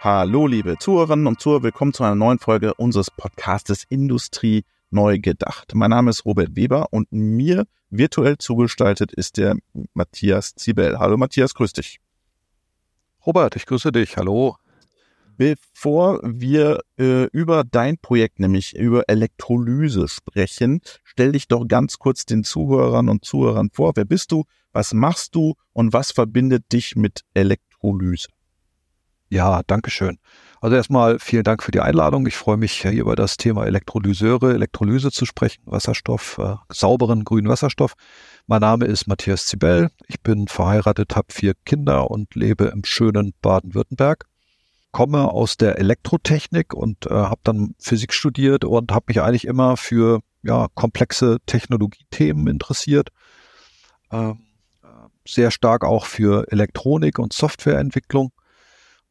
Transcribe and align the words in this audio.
Hallo, 0.00 0.46
liebe 0.46 0.78
Zuhörerinnen 0.78 1.26
und 1.26 1.40
Zuhörer, 1.40 1.64
willkommen 1.64 1.92
zu 1.92 2.04
einer 2.04 2.14
neuen 2.14 2.38
Folge 2.38 2.72
unseres 2.74 3.10
Podcastes 3.10 3.82
Industrie 3.88 4.64
neu 4.90 5.18
gedacht. 5.18 5.74
Mein 5.74 5.90
Name 5.90 6.10
ist 6.10 6.24
Robert 6.24 6.54
Weber 6.54 6.86
und 6.92 7.10
mir 7.10 7.66
virtuell 7.90 8.38
zugestaltet 8.38 9.12
ist 9.12 9.38
der 9.38 9.56
Matthias 9.94 10.54
Zibel. 10.54 11.00
Hallo 11.00 11.16
Matthias, 11.16 11.52
grüß 11.52 11.72
dich. 11.72 11.98
Robert, 13.26 13.56
ich 13.56 13.66
grüße 13.66 13.90
dich. 13.90 14.16
Hallo. 14.16 14.54
Bevor 15.36 16.20
wir 16.22 16.78
äh, 16.96 17.24
über 17.32 17.64
dein 17.64 17.98
Projekt, 17.98 18.38
nämlich 18.38 18.76
über 18.76 19.02
Elektrolyse 19.08 20.06
sprechen, 20.06 20.80
stell 21.02 21.32
dich 21.32 21.48
doch 21.48 21.66
ganz 21.66 21.98
kurz 21.98 22.24
den 22.24 22.44
Zuhörern 22.44 23.08
und 23.08 23.24
Zuhörern 23.24 23.70
vor. 23.72 23.96
Wer 23.96 24.04
bist 24.04 24.30
du? 24.30 24.44
Was 24.72 24.94
machst 24.94 25.34
du? 25.34 25.54
Und 25.72 25.92
was 25.92 26.12
verbindet 26.12 26.72
dich 26.72 26.94
mit 26.94 27.24
Elektrolyse? 27.34 28.28
Ja, 29.30 29.62
danke 29.66 29.90
schön. 29.90 30.18
Also 30.60 30.74
erstmal 30.74 31.18
vielen 31.18 31.44
Dank 31.44 31.62
für 31.62 31.70
die 31.70 31.80
Einladung. 31.80 32.26
Ich 32.26 32.36
freue 32.36 32.56
mich, 32.56 32.82
hier 32.82 32.92
über 32.92 33.14
das 33.14 33.36
Thema 33.36 33.66
Elektrolyseure, 33.66 34.54
Elektrolyse 34.54 35.12
zu 35.12 35.24
sprechen, 35.26 35.62
Wasserstoff, 35.66 36.38
äh, 36.38 36.56
sauberen 36.72 37.24
grünen 37.24 37.48
Wasserstoff. 37.48 37.92
Mein 38.46 38.62
Name 38.62 38.86
ist 38.86 39.06
Matthias 39.06 39.46
Zibel. 39.46 39.90
Ich 40.06 40.20
bin 40.20 40.48
verheiratet, 40.48 41.14
habe 41.14 41.28
vier 41.30 41.52
Kinder 41.64 42.10
und 42.10 42.34
lebe 42.34 42.64
im 42.66 42.84
schönen 42.84 43.34
Baden-Württemberg. 43.42 44.24
Komme 44.90 45.30
aus 45.30 45.58
der 45.58 45.78
Elektrotechnik 45.78 46.72
und 46.74 47.06
äh, 47.06 47.10
habe 47.10 47.40
dann 47.44 47.74
Physik 47.78 48.14
studiert 48.14 48.64
und 48.64 48.90
habe 48.92 49.04
mich 49.08 49.20
eigentlich 49.20 49.46
immer 49.46 49.76
für 49.76 50.20
ja, 50.42 50.68
komplexe 50.74 51.38
Technologiethemen 51.44 52.48
interessiert. 52.48 53.10
Ähm, 54.10 54.40
äh, 54.82 54.86
sehr 55.26 55.50
stark 55.50 55.84
auch 55.84 56.06
für 56.06 56.50
Elektronik 56.50 57.18
und 57.18 57.34
Softwareentwicklung 57.34 58.32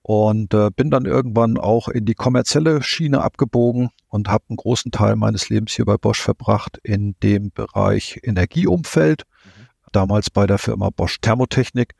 und 0.07 0.53
äh, 0.53 0.69
bin 0.73 0.89
dann 0.89 1.03
irgendwann 1.03 1.57
auch 1.57 1.89
in 1.89 2.05
die 2.05 2.13
kommerzielle 2.13 2.81
Schiene 2.81 3.21
abgebogen 3.21 3.89
und 4.07 4.29
habe 4.29 4.45
einen 4.47 4.55
großen 4.55 4.89
Teil 4.89 5.17
meines 5.17 5.49
Lebens 5.49 5.73
hier 5.73 5.83
bei 5.83 5.97
Bosch 5.97 6.21
verbracht 6.21 6.79
in 6.81 7.17
dem 7.23 7.51
Bereich 7.51 8.21
Energieumfeld, 8.23 9.23
mhm. 9.43 9.65
damals 9.91 10.29
bei 10.29 10.47
der 10.47 10.59
Firma 10.59 10.91
Bosch 10.91 11.19
Thermotechnik, 11.19 11.93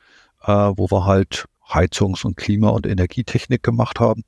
äh, 0.44 0.54
wo 0.54 0.90
wir 0.90 1.04
halt 1.04 1.48
Heizungs- 1.68 2.26
und 2.26 2.38
Klima- 2.38 2.70
und 2.70 2.88
Energietechnik 2.88 3.62
gemacht 3.62 4.00
haben. 4.00 4.24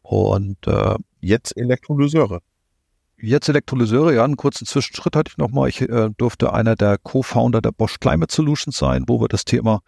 Und 0.00 0.66
äh, 0.66 0.94
jetzt 1.20 1.58
Elektrolyseure. 1.58 2.40
Jetzt 3.18 3.50
Elektrolyseure, 3.50 4.14
ja, 4.14 4.24
einen 4.24 4.38
kurzen 4.38 4.66
Zwischenschritt 4.66 5.14
hatte 5.14 5.30
ich 5.30 5.36
nochmal. 5.36 5.68
Ich 5.68 5.82
äh, 5.82 6.08
durfte 6.16 6.54
einer 6.54 6.74
der 6.74 6.96
Co-Founder 6.96 7.60
der 7.60 7.72
Bosch 7.72 8.00
Climate 8.00 8.34
Solutions 8.34 8.78
sein, 8.78 9.04
wo 9.08 9.20
wir 9.20 9.28
das 9.28 9.44
Thema 9.44 9.82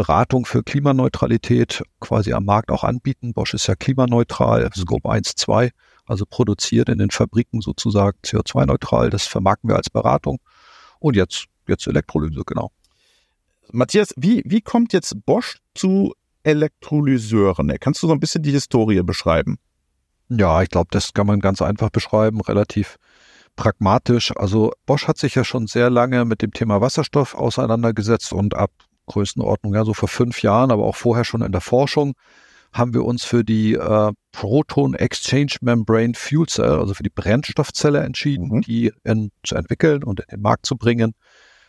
Beratung 0.00 0.46
für 0.46 0.62
Klimaneutralität 0.62 1.82
quasi 2.00 2.32
am 2.32 2.46
Markt 2.46 2.70
auch 2.70 2.84
anbieten. 2.84 3.34
Bosch 3.34 3.52
ist 3.52 3.66
ja 3.66 3.74
klimaneutral, 3.74 4.64
mhm. 4.64 4.80
Scope 4.80 5.10
1, 5.10 5.34
2, 5.34 5.72
also 6.06 6.24
produziert 6.24 6.88
in 6.88 6.96
den 6.96 7.10
Fabriken 7.10 7.60
sozusagen 7.60 8.16
CO2-neutral. 8.24 9.10
Das 9.10 9.26
vermarkten 9.26 9.68
wir 9.68 9.76
als 9.76 9.90
Beratung. 9.90 10.38
Und 11.00 11.16
jetzt, 11.16 11.48
jetzt 11.68 11.86
Elektrolyse, 11.86 12.44
genau. 12.46 12.70
Matthias, 13.72 14.14
wie, 14.16 14.42
wie 14.46 14.62
kommt 14.62 14.94
jetzt 14.94 15.14
Bosch 15.26 15.58
zu 15.74 16.14
Elektrolyseuren? 16.44 17.70
Kannst 17.78 18.02
du 18.02 18.06
so 18.06 18.14
ein 18.14 18.20
bisschen 18.20 18.42
die 18.42 18.52
Historie 18.52 19.02
beschreiben? 19.02 19.58
Ja, 20.30 20.62
ich 20.62 20.70
glaube, 20.70 20.88
das 20.92 21.12
kann 21.12 21.26
man 21.26 21.40
ganz 21.40 21.60
einfach 21.60 21.90
beschreiben, 21.90 22.40
relativ 22.40 22.96
pragmatisch. 23.54 24.34
Also 24.34 24.72
Bosch 24.86 25.06
hat 25.06 25.18
sich 25.18 25.34
ja 25.34 25.44
schon 25.44 25.66
sehr 25.66 25.90
lange 25.90 26.24
mit 26.24 26.40
dem 26.40 26.52
Thema 26.52 26.80
Wasserstoff 26.80 27.34
auseinandergesetzt 27.34 28.32
und 28.32 28.54
ab 28.54 28.70
Größenordnung, 29.10 29.74
ja, 29.74 29.84
so 29.84 29.94
vor 29.94 30.08
fünf 30.08 30.42
Jahren, 30.42 30.70
aber 30.70 30.84
auch 30.84 30.96
vorher 30.96 31.24
schon 31.24 31.42
in 31.42 31.52
der 31.52 31.60
Forschung, 31.60 32.14
haben 32.72 32.94
wir 32.94 33.04
uns 33.04 33.24
für 33.24 33.44
die 33.44 33.74
äh, 33.74 34.12
Proton 34.32 34.94
Exchange 34.94 35.56
Membrane 35.60 36.12
Fuel 36.14 36.46
Cell, 36.46 36.78
also 36.78 36.94
für 36.94 37.02
die 37.02 37.10
Brennstoffzelle 37.10 38.00
entschieden, 38.00 38.48
mhm. 38.48 38.60
die 38.62 38.92
in, 39.02 39.32
zu 39.42 39.56
entwickeln 39.56 40.04
und 40.04 40.20
in 40.20 40.26
den 40.30 40.42
Markt 40.42 40.66
zu 40.66 40.76
bringen 40.76 41.14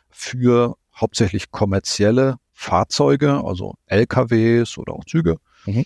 für 0.09 0.75
hauptsächlich 0.95 1.49
kommerzielle 1.51 2.35
Fahrzeuge, 2.53 3.43
also 3.43 3.73
LKWs 3.87 4.77
oder 4.77 4.93
auch 4.93 5.05
Züge. 5.05 5.37
Mhm. 5.65 5.85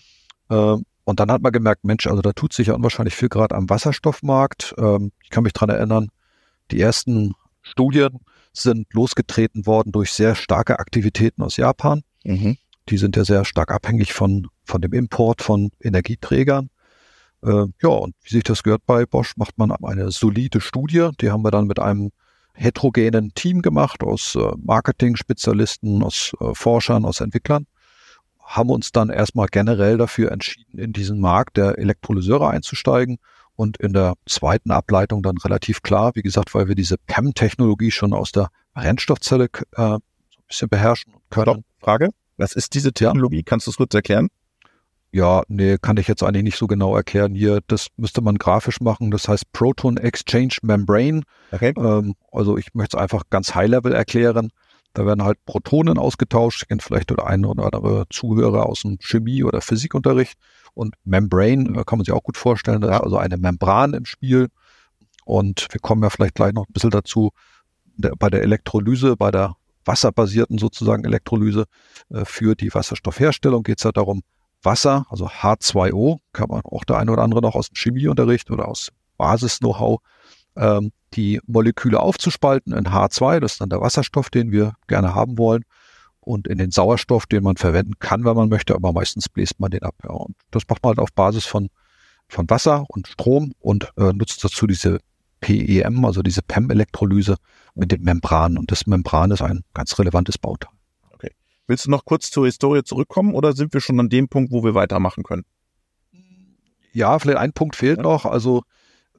Äh, 0.50 0.76
und 1.04 1.20
dann 1.20 1.30
hat 1.30 1.40
man 1.40 1.52
gemerkt, 1.52 1.84
Mensch, 1.84 2.06
also 2.06 2.20
da 2.20 2.32
tut 2.32 2.52
sich 2.52 2.66
ja 2.66 2.74
unwahrscheinlich 2.74 3.14
viel 3.14 3.28
gerade 3.28 3.54
am 3.54 3.70
Wasserstoffmarkt. 3.70 4.74
Ähm, 4.76 5.12
ich 5.22 5.30
kann 5.30 5.44
mich 5.44 5.52
dran 5.52 5.70
erinnern, 5.70 6.08
die 6.70 6.80
ersten 6.80 7.34
Studien 7.62 8.18
sind 8.56 8.92
losgetreten 8.92 9.66
worden 9.66 9.92
durch 9.92 10.12
sehr 10.12 10.34
starke 10.34 10.78
Aktivitäten 10.78 11.42
aus 11.42 11.56
Japan. 11.56 12.02
Mhm. 12.24 12.56
Die 12.88 12.98
sind 12.98 13.16
ja 13.16 13.24
sehr 13.24 13.44
stark 13.44 13.70
abhängig 13.70 14.12
von, 14.12 14.48
von 14.64 14.80
dem 14.80 14.92
Import 14.92 15.42
von 15.42 15.70
Energieträgern. 15.80 16.70
Äh, 17.42 17.66
ja, 17.82 17.88
und 17.88 18.14
wie 18.22 18.30
sich 18.30 18.44
das 18.44 18.62
gehört 18.62 18.86
bei 18.86 19.06
Bosch, 19.06 19.36
macht 19.36 19.58
man 19.58 19.72
eine 19.72 20.10
solide 20.10 20.60
Studie. 20.60 21.10
Die 21.20 21.30
haben 21.30 21.42
wir 21.42 21.50
dann 21.50 21.66
mit 21.66 21.78
einem 21.78 22.12
heterogenen 22.54 23.34
Team 23.34 23.60
gemacht 23.60 24.02
aus 24.02 24.34
äh, 24.34 24.52
Marketing-Spezialisten, 24.56 26.02
aus 26.02 26.32
äh, 26.40 26.54
Forschern, 26.54 27.04
aus 27.04 27.20
Entwicklern. 27.20 27.66
Haben 28.40 28.70
uns 28.70 28.92
dann 28.92 29.10
erstmal 29.10 29.48
generell 29.48 29.98
dafür 29.98 30.32
entschieden, 30.32 30.78
in 30.78 30.92
diesen 30.92 31.20
Markt 31.20 31.56
der 31.56 31.78
Elektrolyseure 31.78 32.48
einzusteigen 32.48 33.18
und 33.56 33.78
in 33.78 33.92
der 33.92 34.14
zweiten 34.26 34.70
Ableitung 34.70 35.22
dann 35.22 35.36
relativ 35.38 35.82
klar, 35.82 36.12
wie 36.14 36.22
gesagt, 36.22 36.54
weil 36.54 36.68
wir 36.68 36.74
diese 36.74 36.96
PEM-Technologie 36.98 37.90
schon 37.90 38.12
aus 38.12 38.32
der 38.32 38.48
Brennstoffzelle 38.74 39.44
äh, 39.44 39.58
so 39.76 39.84
ein 39.84 40.00
bisschen 40.46 40.68
beherrschen 40.68 41.14
können. 41.30 41.44
Stopp, 41.44 41.64
Frage, 41.80 42.10
was 42.36 42.52
ist 42.52 42.74
diese 42.74 42.92
Technologie? 42.92 43.38
Ja. 43.38 43.42
Kannst 43.44 43.66
du 43.66 43.70
es 43.70 43.76
kurz 43.76 43.94
erklären? 43.94 44.28
Ja, 45.12 45.42
nee, 45.48 45.78
kann 45.80 45.96
ich 45.96 46.08
jetzt 46.08 46.22
eigentlich 46.22 46.42
nicht 46.42 46.58
so 46.58 46.66
genau 46.66 46.94
erklären. 46.94 47.34
Hier, 47.34 47.60
das 47.68 47.86
müsste 47.96 48.20
man 48.20 48.36
grafisch 48.36 48.80
machen. 48.80 49.10
Das 49.10 49.28
heißt 49.28 49.50
Proton 49.52 49.96
Exchange 49.96 50.58
Membrane. 50.62 51.22
Okay. 51.52 51.72
Ähm, 51.76 52.14
also 52.32 52.58
ich 52.58 52.74
möchte 52.74 52.98
es 52.98 53.02
einfach 53.02 53.22
ganz 53.30 53.54
High-Level 53.54 53.94
erklären. 53.94 54.50
Da 54.96 55.04
werden 55.04 55.22
halt 55.22 55.44
Protonen 55.44 55.98
ausgetauscht. 55.98 56.62
Ich 56.62 56.68
kenne 56.68 56.80
vielleicht 56.80 57.10
der 57.10 57.26
eine 57.26 57.46
oder 57.48 57.66
andere 57.66 58.06
Zuhörer 58.08 58.64
aus 58.64 58.80
dem 58.80 58.96
Chemie- 58.98 59.44
oder 59.44 59.60
Physikunterricht. 59.60 60.38
Und 60.72 60.94
Membrane 61.04 61.78
äh, 61.78 61.84
kann 61.84 61.98
man 61.98 62.06
sich 62.06 62.14
auch 62.14 62.22
gut 62.22 62.38
vorstellen, 62.38 62.82
also 62.82 63.18
eine 63.18 63.36
Membran 63.36 63.92
im 63.92 64.06
Spiel. 64.06 64.48
Und 65.26 65.68
wir 65.70 65.80
kommen 65.82 66.02
ja 66.02 66.08
vielleicht 66.08 66.34
gleich 66.34 66.54
noch 66.54 66.66
ein 66.66 66.72
bisschen 66.72 66.90
dazu, 66.90 67.32
bei 67.98 68.30
der 68.30 68.40
Elektrolyse, 68.40 69.18
bei 69.18 69.30
der 69.30 69.56
wasserbasierten 69.84 70.56
sozusagen 70.56 71.04
Elektrolyse 71.04 71.66
äh, 72.08 72.24
für 72.24 72.54
die 72.54 72.72
Wasserstoffherstellung 72.72 73.64
geht 73.64 73.78
es 73.78 73.84
ja 73.84 73.92
darum, 73.92 74.22
Wasser, 74.62 75.04
also 75.10 75.26
H2O, 75.26 76.20
kann 76.32 76.48
man 76.48 76.62
auch 76.64 76.84
der 76.84 76.96
eine 76.96 77.12
oder 77.12 77.22
andere 77.22 77.42
noch 77.42 77.54
aus 77.54 77.68
dem 77.68 77.76
Chemieunterricht 77.76 78.50
oder 78.50 78.66
aus 78.66 78.92
Basis-Know-how, 79.18 80.00
ähm, 80.56 80.92
die 81.14 81.40
Moleküle 81.46 82.00
aufzuspalten 82.00 82.72
in 82.72 82.84
H2, 82.84 83.40
das 83.40 83.52
ist 83.52 83.60
dann 83.60 83.70
der 83.70 83.80
Wasserstoff, 83.80 84.30
den 84.30 84.52
wir 84.52 84.74
gerne 84.86 85.14
haben 85.14 85.38
wollen, 85.38 85.64
und 86.20 86.48
in 86.48 86.58
den 86.58 86.72
Sauerstoff, 86.72 87.26
den 87.26 87.44
man 87.44 87.56
verwenden 87.56 87.94
kann, 88.00 88.24
wenn 88.24 88.34
man 88.34 88.48
möchte, 88.48 88.74
aber 88.74 88.92
meistens 88.92 89.28
bläst 89.28 89.60
man 89.60 89.70
den 89.70 89.84
ab. 89.84 89.94
Ja. 90.02 90.10
Und 90.10 90.34
das 90.50 90.64
macht 90.68 90.82
man 90.82 90.90
halt 90.90 90.98
auf 90.98 91.12
Basis 91.12 91.44
von, 91.46 91.68
von 92.28 92.50
Wasser 92.50 92.84
und 92.88 93.06
Strom 93.06 93.52
und 93.60 93.92
äh, 93.96 94.12
nutzt 94.12 94.42
dazu 94.42 94.66
diese 94.66 94.98
PEM, 95.40 96.04
also 96.04 96.22
diese 96.22 96.42
PEM-Elektrolyse 96.42 97.36
mit 97.76 97.92
den 97.92 98.02
Membranen. 98.02 98.58
Und 98.58 98.72
das 98.72 98.88
Membran 98.88 99.30
ist 99.30 99.42
ein 99.42 99.62
ganz 99.72 99.96
relevantes 100.00 100.36
Bauteil. 100.36 100.72
Okay. 101.12 101.30
Willst 101.68 101.86
du 101.86 101.90
noch 101.90 102.04
kurz 102.04 102.32
zur 102.32 102.46
Historie 102.46 102.82
zurückkommen 102.82 103.32
oder 103.32 103.52
sind 103.52 103.72
wir 103.72 103.80
schon 103.80 104.00
an 104.00 104.08
dem 104.08 104.28
Punkt, 104.28 104.50
wo 104.50 104.64
wir 104.64 104.74
weitermachen 104.74 105.22
können? 105.22 105.44
Ja, 106.92 107.18
vielleicht 107.20 107.38
ein 107.38 107.52
Punkt 107.52 107.76
fehlt 107.76 107.98
ja. 107.98 108.02
noch. 108.02 108.24
Also 108.24 108.62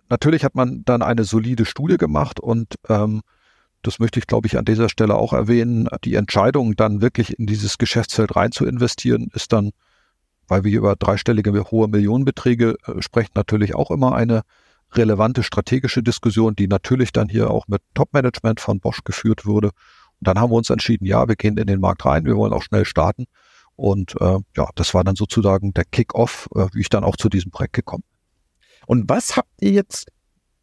natürlich 0.10 0.44
hat 0.44 0.56
man 0.56 0.84
dann 0.86 1.02
eine 1.02 1.24
solide 1.24 1.66
Studie 1.66 1.98
gemacht 1.98 2.40
und 2.40 2.76
ähm, 2.90 3.22
das 3.84 4.00
möchte 4.00 4.20
ich, 4.20 4.28
glaube 4.28 4.48
ich, 4.48 4.58
an 4.58 4.66
dieser 4.66 4.90
Stelle 4.90 5.16
auch 5.16 5.34
erwähnen, 5.34 5.88
die 6.04 6.16
Entscheidung, 6.16 6.76
dann 6.76 7.02
wirklich 7.02 7.38
in 7.40 7.46
dieses 7.46 7.78
Geschäftsfeld 7.78 8.36
rein 8.36 8.52
zu 8.52 8.66
investieren, 8.66 9.30
ist 9.34 9.54
dann, 9.54 9.72
weil 10.48 10.64
wir 10.64 10.78
über 10.78 10.96
dreistellige 10.96 11.72
hohe 11.72 11.88
Millionenbeträge 11.88 12.76
äh, 12.86 13.02
sprechen, 13.02 13.32
natürlich 13.36 13.76
auch 13.76 13.92
immer 13.92 14.16
eine 14.16 14.42
relevante 14.94 15.44
strategische 15.44 16.02
Diskussion, 16.02 16.56
die 16.56 16.68
natürlich 16.68 17.12
dann 17.12 17.30
hier 17.30 17.52
auch 17.52 17.68
mit 17.68 17.82
Top-Management 17.94 18.60
von 18.60 18.80
Bosch 18.80 19.04
geführt 19.04 19.46
wurde. 19.46 19.68
Und 19.68 20.28
dann 20.28 20.40
haben 20.40 20.52
wir 20.52 20.56
uns 20.56 20.70
entschieden, 20.70 21.06
ja, 21.06 21.28
wir 21.28 21.36
gehen 21.36 21.58
in 21.58 21.68
den 21.68 21.80
Markt 21.80 22.06
rein, 22.06 22.26
wir 22.26 22.36
wollen 22.36 22.54
auch 22.54 22.64
schnell 22.64 22.86
starten. 22.86 23.26
Und 23.76 24.16
äh, 24.20 24.40
ja, 24.56 24.70
das 24.76 24.94
war 24.94 25.04
dann 25.04 25.16
sozusagen 25.16 25.74
der 25.74 25.86
Kick-off, 25.86 26.50
äh, 26.56 26.68
wie 26.74 26.82
ich 26.82 26.90
dann 26.90 27.04
auch 27.04 27.16
zu 27.16 27.30
diesem 27.30 27.52
Projekt 27.52 27.74
gekommen 27.74 28.04
bin. 28.10 28.17
Und 28.88 29.08
was 29.10 29.38
habt 29.38 29.62
ihr 29.62 29.72
jetzt 29.72 30.08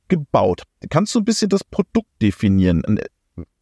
gebaut. 0.08 0.62
Kannst 0.90 1.14
du 1.14 1.20
ein 1.20 1.24
bisschen 1.24 1.48
das 1.48 1.64
Produkt 1.64 2.10
definieren? 2.20 2.82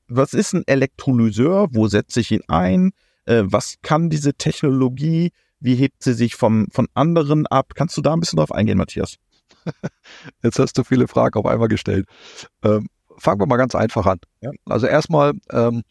Was 0.09 0.35
ist 0.35 0.53
ein 0.53 0.64
Elektrolyseur? 0.67 1.69
Wo 1.73 1.88
setze 1.88 2.20
ich 2.20 2.31
ihn 2.31 2.43
ein? 2.49 2.93
Äh, 3.25 3.44
was 3.44 3.76
kann 3.82 4.11
diese 4.11 4.35
Technologie? 4.35 5.32
Wie 5.61 5.76
hebt 5.76 6.03
sie 6.03 6.12
sich 6.12 6.35
vom, 6.35 6.67
von 6.70 6.88
anderen 6.94 7.47
ab? 7.47 7.73
Kannst 7.75 7.97
du 7.97 8.03
da 8.03 8.12
ein 8.12 8.20
bisschen 8.20 8.38
drauf 8.38 8.53
eingehen, 8.53 8.79
Matthias? 8.79 9.17
Jetzt 10.43 10.59
hast 10.59 10.76
du 10.76 10.85
viele 10.85 11.09
Fragen 11.09 11.38
auf 11.38 11.47
einmal 11.47 11.69
gestellt. 11.69 12.06
Ähm, 12.62 12.88
fangen 13.17 13.41
wir 13.41 13.47
mal 13.47 13.56
ganz 13.56 13.75
einfach 13.75 14.06
an. 14.06 14.19
Ja. 14.41 14.50
Also 14.67 14.87
erstmal, 14.87 15.32
ähm, 15.50 15.82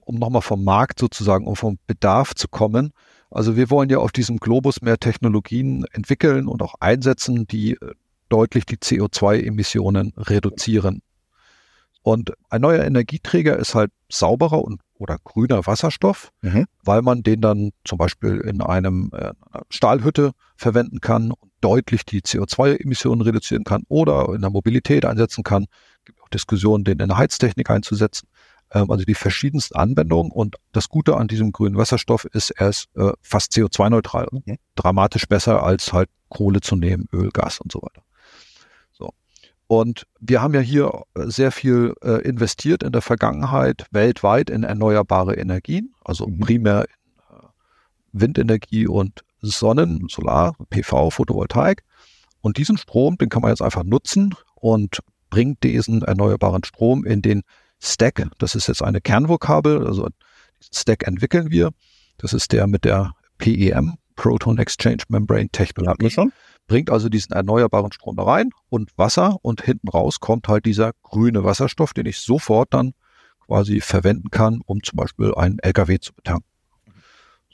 um 0.00 0.16
nochmal 0.16 0.42
vom 0.42 0.64
Markt 0.64 0.98
sozusagen, 0.98 1.46
um 1.46 1.56
vom 1.56 1.78
Bedarf 1.86 2.34
zu 2.34 2.48
kommen. 2.48 2.92
Also 3.30 3.56
wir 3.56 3.68
wollen 3.68 3.90
ja 3.90 3.98
auf 3.98 4.12
diesem 4.12 4.38
Globus 4.38 4.80
mehr 4.80 4.98
Technologien 4.98 5.84
entwickeln 5.92 6.48
und 6.48 6.62
auch 6.62 6.74
einsetzen, 6.80 7.46
die 7.46 7.72
äh, 7.72 7.92
deutlich 8.28 8.66
die 8.66 8.76
CO2-Emissionen 8.76 10.12
reduzieren. 10.16 11.02
Und 12.02 12.32
ein 12.48 12.60
neuer 12.60 12.84
Energieträger 12.84 13.56
ist 13.56 13.74
halt 13.74 13.90
sauberer 14.08 14.62
und 14.62 14.80
oder 14.98 15.18
grüner 15.22 15.66
Wasserstoff, 15.66 16.32
mhm. 16.42 16.66
weil 16.82 17.02
man 17.02 17.22
den 17.22 17.40
dann 17.40 17.70
zum 17.84 17.98
Beispiel 17.98 18.38
in 18.38 18.60
einem 18.60 19.10
äh, 19.12 19.32
Stahlhütte 19.70 20.32
verwenden 20.56 21.00
kann 21.00 21.30
und 21.30 21.52
deutlich 21.60 22.04
die 22.04 22.20
CO2-Emissionen 22.20 23.22
reduzieren 23.22 23.64
kann 23.64 23.84
oder 23.88 24.34
in 24.34 24.40
der 24.40 24.50
Mobilität 24.50 25.04
einsetzen 25.04 25.44
kann. 25.44 25.66
Es 25.98 26.04
gibt 26.06 26.20
auch 26.20 26.28
Diskussionen, 26.28 26.84
den 26.84 26.98
in 26.98 27.08
der 27.08 27.18
Heiztechnik 27.18 27.70
einzusetzen. 27.70 28.28
Ähm, 28.72 28.90
also 28.90 29.04
die 29.04 29.14
verschiedensten 29.14 29.76
Anwendungen. 29.76 30.32
Und 30.32 30.56
das 30.72 30.88
Gute 30.88 31.16
an 31.16 31.28
diesem 31.28 31.52
grünen 31.52 31.76
Wasserstoff 31.76 32.24
ist, 32.24 32.50
er 32.50 32.70
ist 32.70 32.88
äh, 32.96 33.12
fast 33.22 33.52
CO2-neutral. 33.52 34.28
Mhm. 34.30 34.56
Dramatisch 34.74 35.26
besser 35.26 35.62
als 35.62 35.92
halt 35.92 36.08
Kohle 36.28 36.60
zu 36.60 36.76
nehmen, 36.76 37.06
Öl, 37.12 37.30
Gas 37.30 37.60
und 37.60 37.72
so 37.72 37.80
weiter. 37.82 38.02
Und 39.68 40.06
wir 40.18 40.40
haben 40.40 40.54
ja 40.54 40.60
hier 40.60 41.02
äh, 41.14 41.26
sehr 41.26 41.52
viel 41.52 41.94
äh, 42.02 42.22
investiert 42.22 42.82
in 42.82 42.90
der 42.90 43.02
Vergangenheit 43.02 43.86
weltweit 43.90 44.48
in 44.48 44.64
erneuerbare 44.64 45.36
Energien, 45.36 45.94
also 46.04 46.26
mhm. 46.26 46.40
primär 46.40 46.86
in 46.86 47.36
äh, 47.36 47.42
Windenergie 48.12 48.88
und 48.88 49.20
Sonnen, 49.42 50.06
Solar, 50.08 50.54
PV, 50.70 51.10
Photovoltaik. 51.10 51.84
Und 52.40 52.56
diesen 52.56 52.78
Strom, 52.78 53.18
den 53.18 53.28
kann 53.28 53.42
man 53.42 53.50
jetzt 53.50 53.60
einfach 53.60 53.84
nutzen 53.84 54.34
und 54.54 55.00
bringt 55.28 55.62
diesen 55.62 56.00
erneuerbaren 56.02 56.64
Strom 56.64 57.04
in 57.04 57.20
den 57.20 57.42
Stack. 57.78 58.26
Das 58.38 58.54
ist 58.54 58.68
jetzt 58.68 58.82
eine 58.82 59.02
Kernvokabel, 59.02 59.86
also 59.86 60.08
Stack 60.60 61.06
entwickeln 61.06 61.50
wir. 61.50 61.72
Das 62.16 62.32
ist 62.32 62.52
der 62.52 62.66
mit 62.66 62.86
der 62.86 63.12
PEM, 63.36 63.98
Proton 64.18 64.58
Exchange 64.58 65.04
Membrane 65.08 65.48
Technologie. 65.48 65.90
Hatten 65.90 66.02
wir 66.02 66.10
schon? 66.10 66.32
bringt 66.66 66.90
also 66.90 67.08
diesen 67.08 67.32
erneuerbaren 67.32 67.90
Strom 67.92 68.16
da 68.16 68.24
rein 68.24 68.50
und 68.68 68.90
Wasser 68.96 69.38
und 69.42 69.62
hinten 69.62 69.88
raus 69.88 70.20
kommt 70.20 70.48
halt 70.48 70.66
dieser 70.66 70.92
grüne 71.02 71.42
Wasserstoff, 71.42 71.94
den 71.94 72.04
ich 72.04 72.20
sofort 72.20 72.74
dann 72.74 72.92
quasi 73.46 73.80
verwenden 73.80 74.30
kann, 74.30 74.60
um 74.66 74.82
zum 74.82 74.98
Beispiel 74.98 75.34
einen 75.34 75.58
LKW 75.60 75.98
zu 75.98 76.12
betanken. 76.12 76.44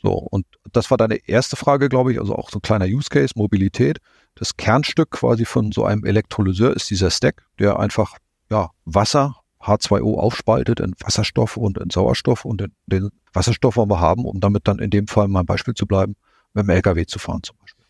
So, 0.02 0.12
und 0.12 0.44
das 0.72 0.90
war 0.90 0.98
deine 0.98 1.16
erste 1.28 1.56
Frage, 1.56 1.88
glaube 1.88 2.12
ich, 2.12 2.18
also 2.18 2.34
auch 2.34 2.50
so 2.50 2.58
ein 2.58 2.62
kleiner 2.62 2.86
Use 2.86 3.08
Case, 3.08 3.32
Mobilität. 3.36 4.00
Das 4.34 4.56
Kernstück 4.56 5.12
quasi 5.12 5.44
von 5.44 5.70
so 5.70 5.84
einem 5.84 6.04
Elektrolyseur 6.04 6.74
ist 6.74 6.90
dieser 6.90 7.10
Stack, 7.10 7.46
der 7.58 7.78
einfach 7.78 8.18
ja, 8.50 8.70
Wasser, 8.84 9.36
H2O 9.60 10.18
aufspaltet 10.18 10.80
in 10.80 10.94
Wasserstoff 10.98 11.56
und 11.56 11.78
in 11.78 11.88
Sauerstoff 11.88 12.44
und 12.44 12.60
in 12.60 12.72
den 12.86 13.10
Wasserstoff 13.32 13.76
wollen 13.76 13.88
wir 13.88 14.00
haben, 14.00 14.26
um 14.26 14.40
damit 14.40 14.68
dann 14.68 14.78
in 14.78 14.90
dem 14.90 15.06
Fall 15.06 15.28
mal 15.28 15.40
ein 15.40 15.46
Beispiel 15.46 15.74
zu 15.74 15.86
bleiben, 15.86 16.16
mit 16.54 16.66
dem 16.66 16.70
LKW 16.70 17.06
zu 17.06 17.18
fahren 17.18 17.42
zum 17.42 17.56
Beispiel. 17.58 17.84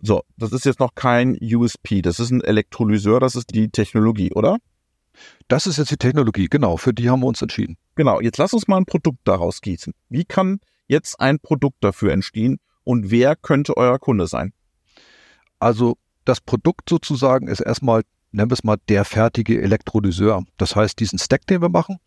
So, 0.00 0.22
das 0.36 0.52
ist 0.52 0.64
jetzt 0.64 0.80
noch 0.80 0.94
kein 0.94 1.36
USP, 1.40 2.02
das 2.02 2.20
ist 2.20 2.30
ein 2.30 2.40
Elektrolyseur, 2.40 3.20
das 3.20 3.34
ist 3.34 3.54
die 3.54 3.68
Technologie, 3.68 4.32
oder? 4.32 4.58
Das 5.48 5.66
ist 5.66 5.78
jetzt 5.78 5.90
die 5.90 5.96
Technologie, 5.96 6.46
genau, 6.48 6.76
für 6.76 6.94
die 6.94 7.10
haben 7.10 7.20
wir 7.20 7.26
uns 7.26 7.42
entschieden. 7.42 7.76
Genau, 7.96 8.20
jetzt 8.20 8.38
lass 8.38 8.52
uns 8.52 8.68
mal 8.68 8.76
ein 8.76 8.86
Produkt 8.86 9.18
daraus 9.24 9.60
gießen. 9.60 9.92
Wie 10.08 10.24
kann 10.24 10.60
jetzt 10.86 11.20
ein 11.20 11.40
Produkt 11.40 11.78
dafür 11.80 12.12
entstehen 12.12 12.60
und 12.84 13.10
wer 13.10 13.34
könnte 13.34 13.76
euer 13.76 13.98
Kunde 13.98 14.28
sein? 14.28 14.52
Also 15.58 15.98
das 16.24 16.40
Produkt 16.40 16.88
sozusagen 16.88 17.48
ist 17.48 17.60
erstmal, 17.60 18.02
nennen 18.30 18.50
wir 18.50 18.54
es 18.54 18.62
mal, 18.62 18.76
der 18.88 19.04
fertige 19.04 19.60
Elektrolyseur. 19.60 20.44
Das 20.58 20.76
heißt, 20.76 21.00
diesen 21.00 21.18
Stack, 21.18 21.46
den 21.46 21.60
wir 21.60 21.68
machen, 21.70 21.98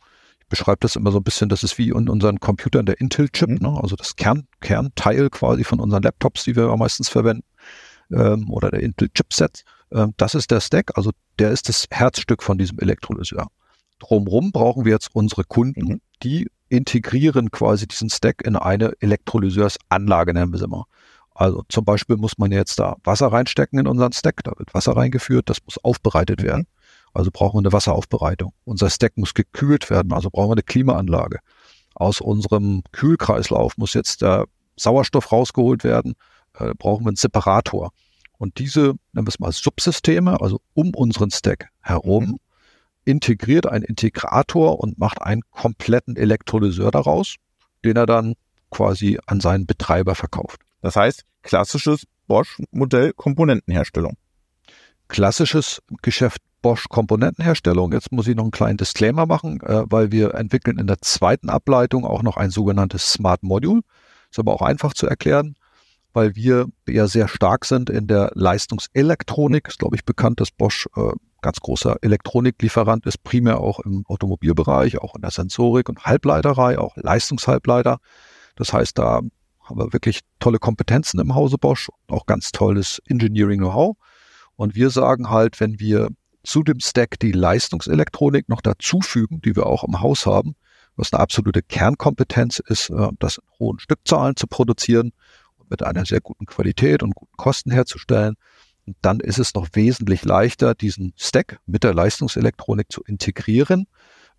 beschreibe 0.52 0.78
das 0.82 0.96
immer 0.96 1.12
so 1.12 1.18
ein 1.18 1.24
bisschen, 1.24 1.50
das 1.50 1.64
ist 1.64 1.80
wie 1.80 1.90
in 1.90 2.10
unseren 2.10 2.40
Computern 2.40 2.86
der 2.86 3.02
Intel-Chip, 3.02 3.50
mhm. 3.50 3.56
ne? 3.56 3.80
also 3.82 3.96
das 3.96 4.16
Kern, 4.16 4.48
Kernteil 4.60 5.32
quasi 5.32 5.64
von 5.64 5.80
unseren 5.80 6.04
Laptops, 6.04 6.44
die 6.44 6.56
wir 6.56 6.76
meistens 6.78 7.10
verwenden 7.10 7.46
ähm, 8.12 8.52
oder 8.52 8.70
der 8.70 8.82
Intel-Chipset. 8.82 9.64
Ähm, 9.92 10.14
das 10.18 10.36
ist 10.36 10.52
der 10.52 10.60
Stack, 10.60 10.92
also 10.96 11.12
der 11.40 11.50
ist 11.52 11.70
das 11.70 11.88
Herzstück 11.90 12.44
von 12.44 12.60
diesem 12.60 12.78
Elektrolyseur. 12.78 13.48
Drumrum 14.00 14.52
brauchen 14.52 14.86
wir 14.86 14.92
jetzt 14.92 15.10
unsere 15.14 15.44
Kunden, 15.44 15.86
mhm. 15.86 16.02
die 16.22 16.48
integrieren 16.70 17.50
quasi 17.50 17.88
diesen 17.88 18.10
Stack 18.10 18.42
in 18.46 18.56
eine 18.56 18.94
Elektrolyseursanlage, 19.00 20.34
nennen 20.34 20.52
wir 20.52 20.60
sie 20.60 20.68
mal. 20.68 20.86
Also 21.34 21.64
zum 21.70 21.86
Beispiel 21.86 22.18
muss 22.18 22.38
man 22.38 22.52
jetzt 22.52 22.78
da 22.78 22.98
Wasser 23.04 23.28
reinstecken 23.28 23.80
in 23.80 23.88
unseren 23.88 24.12
Stack, 24.12 24.44
da 24.44 24.52
wird 24.58 24.74
Wasser 24.74 24.96
reingeführt, 24.96 25.50
das 25.50 25.58
muss 25.66 25.78
aufbereitet 25.78 26.42
mhm. 26.42 26.46
werden. 26.46 26.68
Also 27.14 27.30
brauchen 27.32 27.56
wir 27.56 27.60
eine 27.60 27.74
Wasseraufbereitung. 27.74 28.54
Unser 28.64 28.90
Stack 28.90 29.18
muss 29.18 29.34
gekühlt 29.34 29.90
werden, 29.90 30.14
also 30.14 30.30
brauchen 30.30 30.50
wir 30.50 30.54
eine 30.54 30.64
Klimaanlage. 30.64 31.40
Aus 31.94 32.22
unserem 32.22 32.84
Kühlkreislauf 32.92 33.78
muss 33.78 33.94
jetzt 33.94 34.22
der 34.22 34.46
Sauerstoff 34.78 35.32
rausgeholt 35.32 35.84
werden 35.84 36.16
äh, 36.54 36.74
brauchen 36.76 37.06
wir 37.06 37.10
einen 37.10 37.16
Separator. 37.16 37.92
Und 38.38 38.58
diese, 38.60 38.96
nennen 39.14 39.28
wir 39.28 39.30
es 39.30 39.40
mal 39.40 39.52
Subsysteme, 39.52 40.42
also 40.42 40.62
um 40.74 40.94
unseren 40.96 41.32
Stack 41.32 41.70
herum, 41.80 42.26
mhm. 42.26 42.38
integriert 43.06 43.68
ein 43.68 43.84
Integrator 43.84 44.80
und 44.80 44.98
macht 44.98 45.22
einen 45.22 45.42
kompletten 45.52 46.16
Elektrolyseur 46.16 46.92
daraus, 46.92 47.36
den 47.86 47.98
er 47.98 48.06
dann 48.06 48.34
quasi 48.72 49.20
an 49.28 49.42
seinen 49.42 49.66
Betreiber 49.66 50.16
verkauft. 50.16 50.62
Das 50.82 50.96
heißt, 50.96 51.24
klassisches 51.44 52.06
Bosch-Modell 52.28 53.14
Komponentenherstellung. 53.14 54.18
Klassisches 55.08 55.82
Geschäft 56.02 56.42
Bosch 56.62 56.88
Komponentenherstellung. 56.90 57.92
Jetzt 57.94 58.12
muss 58.12 58.28
ich 58.28 58.36
noch 58.36 58.44
einen 58.44 58.52
kleinen 58.52 58.78
Disclaimer 58.78 59.26
machen, 59.26 59.62
äh, 59.62 59.84
weil 59.86 60.12
wir 60.12 60.36
entwickeln 60.36 60.78
in 60.78 60.88
der 60.88 61.00
zweiten 61.02 61.50
Ableitung 61.50 62.06
auch 62.06 62.24
noch 62.24 62.38
ein 62.38 62.52
sogenanntes 62.52 63.12
Smart 63.12 63.44
Module. 63.44 63.82
Ist 64.30 64.40
aber 64.40 64.54
auch 64.54 64.62
einfach 64.62 64.94
zu 64.94 65.08
erklären 65.08 65.56
weil 66.14 66.36
wir 66.36 66.68
ja 66.88 67.08
sehr 67.08 67.28
stark 67.28 67.66
sind 67.66 67.90
in 67.90 68.08
der 68.08 68.32
Leistungselektronik. 68.34 69.68
Ist, 69.68 69.80
glaube 69.80 69.96
ich, 69.96 70.06
bekannt, 70.06 70.40
dass 70.40 70.52
Bosch 70.52 70.88
äh, 70.96 71.12
ganz 71.42 71.60
großer 71.60 71.98
Elektroniklieferant 72.02 73.06
ist, 73.06 73.24
primär 73.24 73.60
auch 73.60 73.80
im 73.80 74.06
Automobilbereich, 74.08 75.00
auch 75.00 75.16
in 75.16 75.22
der 75.22 75.32
Sensorik 75.32 75.90
und 75.90 76.06
Halbleiterei, 76.06 76.78
auch 76.78 76.96
Leistungshalbleiter. 76.98 78.00
Das 78.56 78.74
heißt, 78.74 78.98
da 78.98 79.22
haben 79.62 79.80
wir 79.80 79.94
wirklich 79.94 80.20
tolle 80.40 80.60
Kompetenzen 80.60 81.20
im 81.20 81.34
Hause 81.34 81.58
Bosch, 81.58 81.90
auch 82.08 82.26
ganz 82.26 82.52
tolles 82.52 83.02
Engineering-Know-how. 83.08 83.96
Und 84.56 84.76
wir 84.76 84.90
sagen 84.90 85.30
halt, 85.30 85.60
wenn 85.60 85.80
wir 85.80 86.10
zu 86.44 86.64
dem 86.64 86.80
Stack 86.80 87.20
die 87.20 87.32
Leistungselektronik 87.32 88.50
noch 88.50 88.62
dazufügen, 88.62 89.42
die 89.42 89.56
wir 89.56 89.66
auch 89.66 89.84
im 89.84 90.02
Haus 90.02 90.26
haben, 90.26 90.56
was 90.96 91.14
eine 91.14 91.22
absolute 91.22 91.62
Kernkompetenz 91.62 92.60
ist, 92.60 92.90
äh, 92.90 93.10
das 93.20 93.38
in 93.38 93.44
hohen 93.60 93.80
Stückzahlen 93.80 94.36
zu 94.36 94.48
produzieren 94.48 95.12
mit 95.70 95.84
einer 95.84 96.06
sehr 96.06 96.22
guten 96.22 96.46
Qualität 96.46 97.02
und 97.02 97.16
guten 97.16 97.38
Kosten 97.38 97.72
herzustellen. 97.72 98.36
Und 98.86 98.98
dann 99.02 99.20
ist 99.20 99.40
es 99.40 99.54
noch 99.54 99.70
wesentlich 99.74 100.26
leichter, 100.26 100.76
diesen 100.76 101.14
Stack 101.16 101.60
mit 101.66 101.84
der 101.84 101.94
Leistungselektronik 101.94 102.92
zu 102.92 103.04
integrieren, 103.04 103.88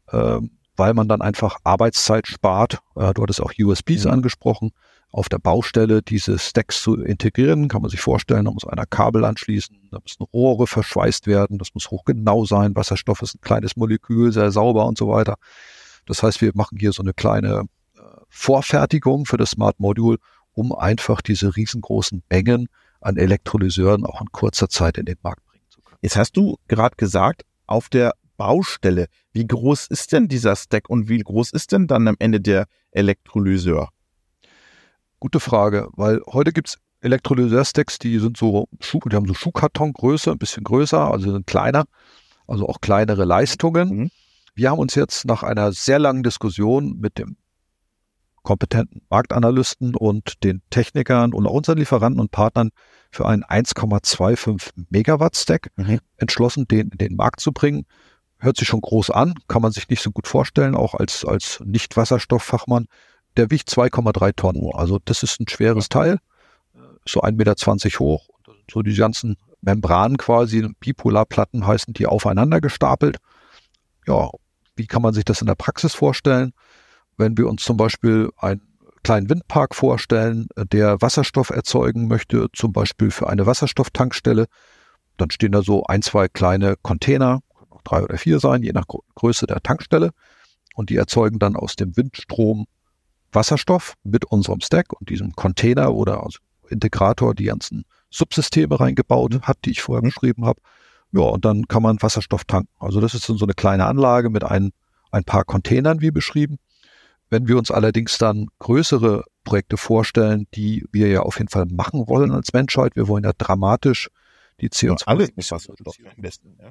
äh, 0.09 0.39
weil 0.77 0.95
man 0.95 1.09
dann 1.09 1.23
einfach 1.23 1.59
Arbeitszeit 1.65 2.27
spart. 2.27 2.81
Äh, 2.97 3.15
du 3.15 3.23
hattest 3.23 3.41
auch 3.41 3.53
USBs 3.59 4.05
mhm. 4.05 4.11
angesprochen. 4.11 4.73
Auf 5.13 5.29
der 5.29 5.39
Baustelle 5.39 6.03
diese 6.03 6.39
Stacks 6.39 6.83
zu 6.83 6.97
integrieren, 6.97 7.69
kann 7.69 7.83
man 7.83 7.91
sich 7.91 8.01
vorstellen, 8.01 8.47
da 8.47 8.51
muss 8.51 8.67
einer 8.67 8.87
Kabel 8.87 9.25
anschließen, 9.25 9.89
da 9.91 9.99
müssen 10.03 10.25
Rohre 10.33 10.67
verschweißt 10.67 11.27
werden, 11.27 11.59
das 11.59 11.75
muss 11.75 11.91
hochgenau 11.91 12.47
sein. 12.47 12.75
Wasserstoff 12.75 13.23
ist 13.23 13.35
ein 13.35 13.41
kleines 13.43 13.77
Molekül, 13.77 14.33
sehr 14.33 14.51
sauber 14.51 14.87
und 14.87 14.97
so 14.97 15.09
weiter. 15.09 15.35
Das 16.07 16.23
heißt, 16.23 16.41
wir 16.41 16.53
machen 16.55 16.79
hier 16.79 16.93
so 16.93 17.03
eine 17.03 17.13
kleine 17.13 17.67
äh, 17.95 18.01
Vorfertigung 18.29 19.27
für 19.27 19.37
das 19.37 19.51
Smart 19.51 19.79
Module 19.79 20.19
um 20.55 20.73
einfach 20.73 21.21
diese 21.23 21.57
riesengroßen 21.57 22.23
Mengen 22.31 22.69
an 23.01 23.17
Elektrolyseuren 23.17 24.05
auch 24.05 24.21
in 24.21 24.29
kurzer 24.33 24.69
Zeit 24.69 24.99
in 24.99 25.07
den 25.07 25.17
Markt 25.23 25.45
bringen 25.47 25.65
zu 25.69 25.81
können. 25.83 25.99
Jetzt 26.03 26.17
hast 26.17 26.37
du 26.37 26.59
gerade 26.69 26.97
gesagt, 26.97 27.43
auf 27.67 27.89
der 27.89 28.13
Baustelle, 28.37 29.07
wie 29.33 29.47
groß 29.47 29.87
ist 29.89 30.13
denn 30.13 30.29
dieser 30.29 30.57
Stack 30.57 30.89
und 30.89 31.09
wie 31.09 31.19
groß 31.19 31.51
ist 31.53 31.73
denn 31.73 31.87
dann 31.87 32.09
am 32.09 32.17
Ende 32.19 32.41
der 32.41 32.67
Elektrolyseur? 32.91 33.89
Gute 35.23 35.39
Frage, 35.39 35.89
weil 35.93 36.21
heute 36.27 36.53
gibt's 36.53 36.79
Elektrolyseur-Stacks, 37.01 38.01
die 38.01 38.19
sind 38.19 38.37
so, 38.37 38.67
die 38.81 39.15
haben 39.15 39.29
so 39.29 39.35
Schuhkartongröße, 39.35 40.33
ein 40.33 40.39
bisschen 40.39 40.65
größer, 40.65 41.13
also 41.13 41.31
sind 41.31 41.47
kleiner, 41.47 41.85
also 42.49 42.69
auch 42.69 42.81
kleinere 42.81 43.25
Leistungen. 43.25 43.89
Mhm. 43.89 44.11
Wir 44.57 44.71
haben 44.71 44.81
uns 44.81 44.97
jetzt 44.97 45.25
nach 45.25 45.45
einer 45.45 45.71
sehr 45.71 46.01
langen 46.01 46.25
Diskussion 46.25 46.99
mit 46.99 47.19
dem 47.19 47.37
kompetenten 48.43 49.03
Marktanalysten 49.11 49.95
und 49.95 50.43
den 50.43 50.61
Technikern 50.71 51.33
und 51.33 51.47
auch 51.47 51.53
unseren 51.53 51.79
Lieferanten 51.79 52.21
und 52.21 52.33
Partnern 52.33 52.71
für 53.13 53.25
einen 53.25 53.45
1,25 53.45 54.71
Megawatt 54.91 55.37
Stack 55.37 55.71
mhm. 55.77 56.01
entschlossen, 56.17 56.67
den 56.67 56.89
in 56.89 56.99
den 56.99 57.15
Markt 57.15 57.39
zu 57.39 57.53
bringen. 57.53 57.87
Hört 58.39 58.57
sich 58.57 58.67
schon 58.67 58.81
groß 58.81 59.11
an, 59.11 59.35
kann 59.47 59.63
man 59.63 59.71
sich 59.71 59.89
nicht 59.89 60.03
so 60.03 60.11
gut 60.11 60.27
vorstellen, 60.27 60.75
auch 60.75 60.95
als, 60.95 61.25
als 61.25 61.63
Nicht-Wasserstofffachmann. 61.65 62.89
Der 63.37 63.51
wiegt 63.51 63.69
2,3 63.69 64.37
Tonnen. 64.37 64.71
Also 64.75 64.99
das 65.05 65.23
ist 65.23 65.41
ein 65.41 65.49
schweres 65.49 65.89
Teil, 65.89 66.19
so 67.07 67.23
1,20 67.23 67.33
Meter 67.85 67.99
hoch. 67.99 68.29
So 68.71 68.83
die 68.83 68.95
ganzen 68.95 69.37
Membranen 69.61 70.17
quasi, 70.17 70.69
Bipolarplatten 70.81 71.67
heißen 71.67 71.95
die 71.95 72.07
aufeinander 72.07 72.61
gestapelt. 72.61 73.19
Ja, 74.07 74.31
wie 74.77 74.87
kann 74.87 75.03
man 75.03 75.15
sich 75.15 75.25
das 75.25 75.41
in 75.41 75.47
der 75.47 75.55
Praxis 75.55 75.95
vorstellen? 75.95 76.53
wenn 77.17 77.37
wir 77.37 77.49
uns 77.49 77.63
zum 77.63 77.77
Beispiel 77.77 78.31
ein 78.37 78.61
kleinen 79.03 79.29
Windpark 79.29 79.75
vorstellen, 79.75 80.49
der 80.57 81.01
Wasserstoff 81.01 81.51
erzeugen 81.51 82.09
möchte, 82.09 82.49
zum 82.53 82.73
Beispiel 82.73 83.11
für 83.11 83.29
eine 83.29 83.47
Wasserstofftankstelle. 83.47 84.47
Dann 85.17 85.31
stehen 85.31 85.53
da 85.53 85.63
so 85.63 85.85
ein, 85.85 86.03
zwei 86.03 86.29
kleine 86.29 86.77
Container, 86.83 87.41
können 87.57 87.73
auch 87.73 87.83
drei 87.83 88.03
oder 88.03 88.19
vier 88.19 88.39
sein, 88.39 88.63
je 88.63 88.73
nach 88.73 88.87
Größe 89.15 89.47
der 89.47 89.63
Tankstelle. 89.63 90.11
Und 90.75 90.91
die 90.91 90.97
erzeugen 90.97 91.39
dann 91.39 91.57
aus 91.57 91.77
dem 91.77 91.97
Windstrom 91.97 92.67
Wasserstoff 93.33 93.95
mit 94.05 94.25
unserem 94.27 94.61
Stack 94.61 94.93
und 94.93 95.09
diesem 95.09 95.33
Container 95.33 95.95
oder 95.95 96.23
also 96.23 96.39
Integrator 96.69 97.35
die 97.35 97.45
ganzen 97.45 97.85
Subsysteme 98.11 98.79
reingebaut 98.79 99.43
hat, 99.43 99.59
die 99.65 99.71
ich 99.71 99.83
vorher 99.83 100.03
beschrieben 100.03 100.45
habe. 100.45 100.61
Ja, 101.13 101.23
und 101.23 101.45
dann 101.45 101.69
kann 101.69 101.83
man 101.83 102.01
Wasserstoff 102.01 102.45
tanken. 102.45 102.71
Also 102.79 103.01
das 103.01 103.15
ist 103.15 103.25
so 103.25 103.45
eine 103.45 103.55
kleine 103.55 103.87
Anlage 103.87 104.31
mit 104.31 104.45
ein, 104.45 104.73
ein 105.11 105.25
paar 105.25 105.45
Containern, 105.45 106.01
wie 106.01 106.11
beschrieben. 106.11 106.59
Wenn 107.29 107.49
wir 107.49 107.57
uns 107.57 107.71
allerdings 107.71 108.19
dann 108.19 108.49
größere 108.59 109.25
Projekte 109.45 109.77
vorstellen, 109.77 110.47
die 110.55 110.87
wir 110.93 111.09
ja 111.09 111.21
auf 111.21 111.39
jeden 111.39 111.49
Fall 111.49 111.67
machen 111.67 112.07
wollen 112.09 112.31
als 112.31 112.53
Menschheit, 112.53 112.97
wir 112.97 113.09
wollen 113.09 113.25
ja 113.25 113.33
dramatisch 113.37 114.09
die 114.61 114.69
CO2. 114.69 115.01
Ja, 115.01 115.07
alles 115.07 115.29
mit 115.37 115.51
Wasserstoff 115.51 115.97
am 116.17 116.23
besten, 116.23 116.57
ja. 116.61 116.71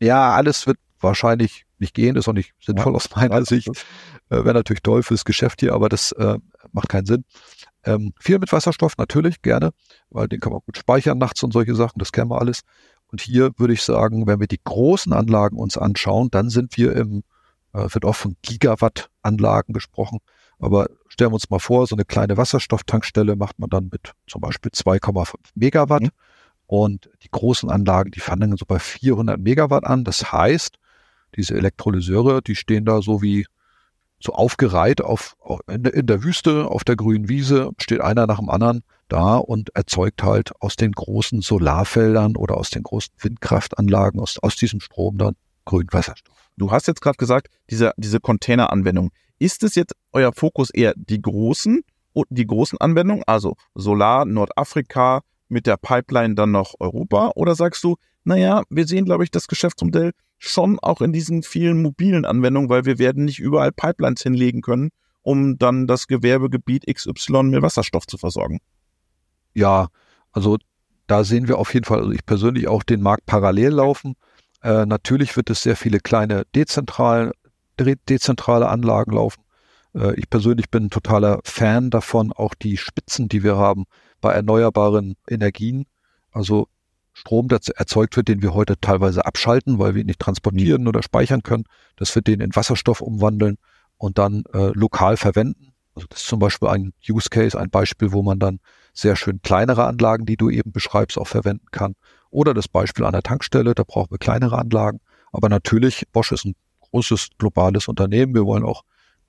ja, 0.00 0.32
alles 0.32 0.66
wird 0.66 0.78
wahrscheinlich 1.02 1.66
nicht 1.78 1.94
gehen, 1.94 2.16
ist 2.16 2.28
auch 2.28 2.32
nicht 2.32 2.52
sinnvoll 2.60 2.92
ja, 2.92 2.96
aus 2.96 3.10
meiner 3.14 3.44
Sicht. 3.44 3.68
Äh, 4.28 4.44
Wäre 4.44 4.54
natürlich 4.54 4.82
toll 4.82 5.02
fürs 5.02 5.24
Geschäft 5.24 5.60
hier, 5.60 5.74
aber 5.74 5.88
das 5.88 6.12
äh, 6.12 6.38
macht 6.72 6.88
keinen 6.88 7.06
Sinn. 7.06 7.24
Ähm, 7.84 8.12
viel 8.20 8.38
mit 8.38 8.52
Wasserstoff 8.52 8.96
natürlich 8.96 9.42
gerne, 9.42 9.72
weil 10.10 10.28
den 10.28 10.40
kann 10.40 10.52
man 10.52 10.60
gut 10.64 10.78
speichern 10.78 11.18
nachts 11.18 11.42
und 11.42 11.52
solche 11.52 11.74
Sachen, 11.74 11.98
das 11.98 12.12
kennen 12.12 12.30
wir 12.30 12.40
alles. 12.40 12.60
Und 13.08 13.20
hier 13.20 13.50
würde 13.56 13.74
ich 13.74 13.82
sagen, 13.82 14.26
wenn 14.26 14.40
wir 14.40 14.46
die 14.46 14.60
großen 14.62 15.12
Anlagen 15.12 15.58
uns 15.58 15.76
anschauen, 15.76 16.30
dann 16.30 16.48
sind 16.48 16.76
wir 16.76 16.94
im 16.94 17.24
äh, 17.72 17.92
wird 17.92 18.04
oft 18.04 18.20
von 18.20 18.36
Gigawatt-Anlagen 18.42 19.72
gesprochen. 19.72 20.18
Aber 20.58 20.88
stellen 21.08 21.30
wir 21.30 21.34
uns 21.34 21.50
mal 21.50 21.58
vor, 21.58 21.86
so 21.86 21.96
eine 21.96 22.04
kleine 22.04 22.36
Wasserstofftankstelle 22.36 23.36
macht 23.36 23.58
man 23.58 23.70
dann 23.70 23.88
mit 23.90 24.12
zum 24.26 24.40
Beispiel 24.40 24.70
2,5 24.70 25.34
Megawatt. 25.54 26.02
Mhm. 26.02 26.10
Und 26.66 27.10
die 27.22 27.30
großen 27.30 27.68
Anlagen, 27.68 28.12
die 28.12 28.20
fangen 28.20 28.56
so 28.56 28.64
bei 28.66 28.78
400 28.78 29.38
Megawatt 29.38 29.84
an. 29.84 30.04
Das 30.04 30.32
heißt, 30.32 30.78
diese 31.36 31.54
Elektrolyseure, 31.54 32.42
die 32.42 32.56
stehen 32.56 32.84
da 32.84 33.02
so 33.02 33.22
wie 33.22 33.46
so 34.20 34.32
aufgereiht 34.32 35.00
auf, 35.00 35.36
in, 35.68 35.82
der, 35.82 35.94
in 35.94 36.06
der 36.06 36.22
Wüste, 36.22 36.66
auf 36.66 36.84
der 36.84 36.96
grünen 36.96 37.28
Wiese, 37.28 37.70
steht 37.78 38.00
einer 38.00 38.26
nach 38.26 38.38
dem 38.38 38.50
anderen 38.50 38.82
da 39.08 39.36
und 39.36 39.74
erzeugt 39.74 40.22
halt 40.22 40.52
aus 40.60 40.76
den 40.76 40.92
großen 40.92 41.42
Solarfeldern 41.42 42.36
oder 42.36 42.56
aus 42.56 42.70
den 42.70 42.84
großen 42.84 43.12
Windkraftanlagen, 43.18 44.20
aus, 44.20 44.38
aus 44.38 44.56
diesem 44.56 44.80
Strom 44.80 45.18
dann 45.18 45.34
grünen 45.64 45.88
Wasserstoff. 45.92 46.36
Du 46.56 46.70
hast 46.70 46.86
jetzt 46.86 47.00
gerade 47.00 47.16
gesagt, 47.16 47.48
diese, 47.70 47.92
diese 47.96 48.20
Container-Anwendung. 48.20 49.10
Ist 49.38 49.64
es 49.64 49.74
jetzt 49.74 49.94
euer 50.12 50.32
Fokus 50.32 50.70
eher 50.70 50.94
die 50.96 51.20
großen, 51.20 51.82
die 52.30 52.46
großen 52.46 52.80
Anwendungen, 52.80 53.24
also 53.26 53.56
Solar, 53.74 54.24
Nordafrika, 54.24 55.22
mit 55.52 55.66
der 55.66 55.76
Pipeline 55.76 56.34
dann 56.34 56.50
noch 56.50 56.74
Europa? 56.80 57.32
Oder 57.36 57.54
sagst 57.54 57.84
du, 57.84 57.96
naja, 58.24 58.62
wir 58.70 58.86
sehen, 58.86 59.04
glaube 59.04 59.24
ich, 59.24 59.30
das 59.30 59.46
Geschäftsmodell 59.46 60.12
schon 60.38 60.78
auch 60.80 61.00
in 61.00 61.12
diesen 61.12 61.42
vielen 61.42 61.82
mobilen 61.82 62.24
Anwendungen, 62.24 62.68
weil 62.68 62.84
wir 62.84 62.98
werden 62.98 63.24
nicht 63.24 63.38
überall 63.38 63.72
Pipelines 63.72 64.22
hinlegen 64.22 64.60
können, 64.60 64.90
um 65.22 65.58
dann 65.58 65.86
das 65.86 66.08
Gewerbegebiet 66.08 66.86
XY 66.92 67.44
mit 67.44 67.62
Wasserstoff 67.62 68.06
zu 68.06 68.18
versorgen. 68.18 68.58
Ja, 69.54 69.88
also 70.32 70.58
da 71.06 71.24
sehen 71.24 71.48
wir 71.48 71.58
auf 71.58 71.72
jeden 71.74 71.84
Fall, 71.84 72.00
also 72.00 72.10
ich 72.10 72.24
persönlich 72.24 72.68
auch 72.68 72.82
den 72.82 73.02
Markt 73.02 73.26
parallel 73.26 73.72
laufen. 73.72 74.14
Äh, 74.62 74.86
natürlich 74.86 75.36
wird 75.36 75.50
es 75.50 75.62
sehr 75.62 75.76
viele 75.76 76.00
kleine 76.00 76.44
dezentral, 76.54 77.32
de 77.78 77.96
dezentrale 78.08 78.68
Anlagen 78.68 79.12
laufen. 79.12 79.42
Äh, 79.94 80.14
ich 80.18 80.30
persönlich 80.30 80.70
bin 80.70 80.84
ein 80.84 80.90
totaler 80.90 81.40
Fan 81.44 81.90
davon, 81.90 82.32
auch 82.32 82.54
die 82.54 82.76
Spitzen, 82.76 83.28
die 83.28 83.42
wir 83.42 83.56
haben 83.56 83.84
bei 84.22 84.32
erneuerbaren 84.32 85.16
Energien. 85.28 85.84
Also 86.30 86.68
Strom, 87.12 87.48
der 87.48 87.60
erzeugt 87.76 88.16
wird, 88.16 88.28
den 88.28 88.40
wir 88.40 88.54
heute 88.54 88.80
teilweise 88.80 89.26
abschalten, 89.26 89.78
weil 89.78 89.94
wir 89.94 90.00
ihn 90.00 90.06
nicht 90.06 90.20
transportieren 90.20 90.88
oder 90.88 91.02
speichern 91.02 91.42
können, 91.42 91.64
dass 91.96 92.14
wir 92.14 92.22
den 92.22 92.40
in 92.40 92.56
Wasserstoff 92.56 93.02
umwandeln 93.02 93.58
und 93.98 94.16
dann 94.16 94.44
äh, 94.54 94.70
lokal 94.72 95.18
verwenden. 95.18 95.74
Also 95.94 96.06
das 96.08 96.20
ist 96.20 96.28
zum 96.28 96.38
Beispiel 96.38 96.68
ein 96.68 96.94
Use 97.06 97.28
Case, 97.28 97.58
ein 97.58 97.68
Beispiel, 97.68 98.12
wo 98.12 98.22
man 98.22 98.38
dann 98.38 98.60
sehr 98.94 99.16
schön 99.16 99.42
kleinere 99.42 99.84
Anlagen, 99.84 100.24
die 100.24 100.38
du 100.38 100.48
eben 100.48 100.72
beschreibst, 100.72 101.18
auch 101.18 101.28
verwenden 101.28 101.66
kann. 101.70 101.94
Oder 102.30 102.54
das 102.54 102.66
Beispiel 102.66 103.04
an 103.04 103.12
der 103.12 103.22
Tankstelle, 103.22 103.74
da 103.74 103.82
brauchen 103.84 104.10
wir 104.10 104.18
kleinere 104.18 104.56
Anlagen. 104.56 105.00
Aber 105.32 105.50
natürlich, 105.50 106.06
Bosch 106.12 106.32
ist 106.32 106.46
ein 106.46 106.54
großes 106.80 107.28
globales 107.38 107.88
Unternehmen. 107.88 108.34
Wir 108.34 108.46
wollen 108.46 108.64
auch 108.64 108.84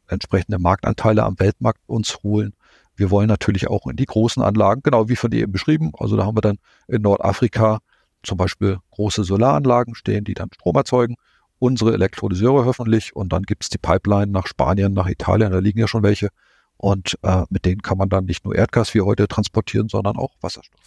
entsprechende 0.07 0.59
Marktanteile 0.59 1.23
am 1.23 1.39
Weltmarkt 1.39 1.81
uns 1.85 2.23
holen. 2.23 2.53
Wir 2.95 3.09
wollen 3.09 3.27
natürlich 3.27 3.67
auch 3.67 3.87
in 3.87 3.95
die 3.95 4.05
großen 4.05 4.43
Anlagen, 4.43 4.81
genau 4.83 5.09
wie 5.09 5.15
von 5.15 5.31
dir 5.31 5.41
eben 5.41 5.51
beschrieben. 5.51 5.91
Also 5.97 6.15
da 6.15 6.25
haben 6.25 6.37
wir 6.37 6.41
dann 6.41 6.57
in 6.87 7.01
Nordafrika 7.01 7.79
zum 8.23 8.37
Beispiel 8.37 8.77
große 8.91 9.23
Solaranlagen 9.23 9.95
stehen, 9.95 10.23
die 10.23 10.33
dann 10.33 10.49
Strom 10.53 10.75
erzeugen. 10.75 11.15
Unsere 11.59 11.93
Elektrolyseure 11.93 12.65
hoffentlich 12.65 13.15
und 13.15 13.31
dann 13.31 13.43
gibt 13.43 13.63
es 13.63 13.69
die 13.69 13.77
Pipeline 13.77 14.31
nach 14.31 14.47
Spanien, 14.47 14.93
nach 14.93 15.07
Italien, 15.07 15.51
da 15.51 15.59
liegen 15.59 15.79
ja 15.79 15.87
schon 15.87 16.03
welche. 16.03 16.29
Und 16.77 17.17
äh, 17.21 17.43
mit 17.49 17.65
denen 17.65 17.81
kann 17.81 17.97
man 17.97 18.09
dann 18.09 18.25
nicht 18.25 18.43
nur 18.43 18.55
Erdgas 18.55 18.93
wie 18.93 19.01
heute 19.01 19.27
transportieren, 19.27 19.87
sondern 19.87 20.17
auch 20.17 20.33
Wasserstoff. 20.41 20.81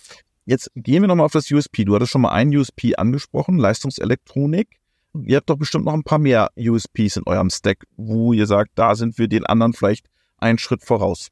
Jetzt 0.45 0.71
gehen 0.75 1.03
wir 1.03 1.09
nochmal 1.09 1.27
auf 1.27 1.33
das 1.33 1.51
USP. 1.51 1.85
Du 1.85 1.95
hattest 1.95 2.13
schon 2.13 2.21
mal 2.21 2.31
ein 2.31 2.55
USP 2.55 2.95
angesprochen, 2.97 3.59
Leistungselektronik. 3.59 4.79
Ihr 5.25 5.39
habt 5.39 5.49
doch 5.49 5.57
bestimmt 5.57 5.87
noch 5.87 5.95
ein 5.95 6.05
paar 6.05 6.19
mehr 6.19 6.51
USPs 6.57 7.17
in 7.17 7.23
eurem 7.27 7.51
Stack, 7.51 7.85
wo 7.97 8.33
ihr 8.33 8.47
sagt, 8.47 8.73
da 8.75 8.95
sind 8.95 9.19
wir 9.19 9.29
den 9.29 9.47
anderen 9.47 9.73
vielleicht 9.73 10.07
einen 10.37 10.59
Schritt 10.59 10.85
voraus. 10.85 11.31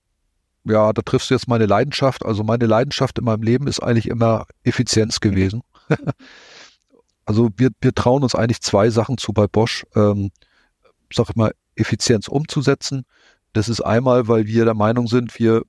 Ja, 0.64 0.92
da 0.92 1.02
triffst 1.02 1.30
du 1.30 1.35
jetzt 1.35 1.49
meine 1.49 1.66
Leidenschaft. 1.66 2.25
Also 2.25 2.42
meine 2.42 2.66
Leidenschaft 2.66 3.18
in 3.18 3.25
meinem 3.25 3.42
Leben 3.42 3.66
ist 3.66 3.80
eigentlich 3.80 4.09
immer 4.09 4.47
Effizienz 4.62 5.21
gewesen. 5.21 5.62
also 7.26 7.50
wir, 7.56 7.71
wir 7.80 7.94
trauen 7.94 8.23
uns 8.23 8.35
eigentlich 8.35 8.62
zwei 8.62 8.88
Sachen 8.90 9.18
zu 9.18 9.33
bei 9.33 9.47
Bosch. 9.47 9.85
Ähm, 9.94 10.30
sag 11.12 11.30
ich 11.30 11.37
mal, 11.37 11.52
Effizienz 11.76 12.28
umzusetzen. 12.28 13.04
Das 13.52 13.68
ist 13.68 13.80
einmal, 13.80 14.28
weil 14.28 14.47
wir 14.47 14.64
der 14.64 14.75
Meinung 14.75 15.06
sind, 15.06 15.38
wir 15.38 15.62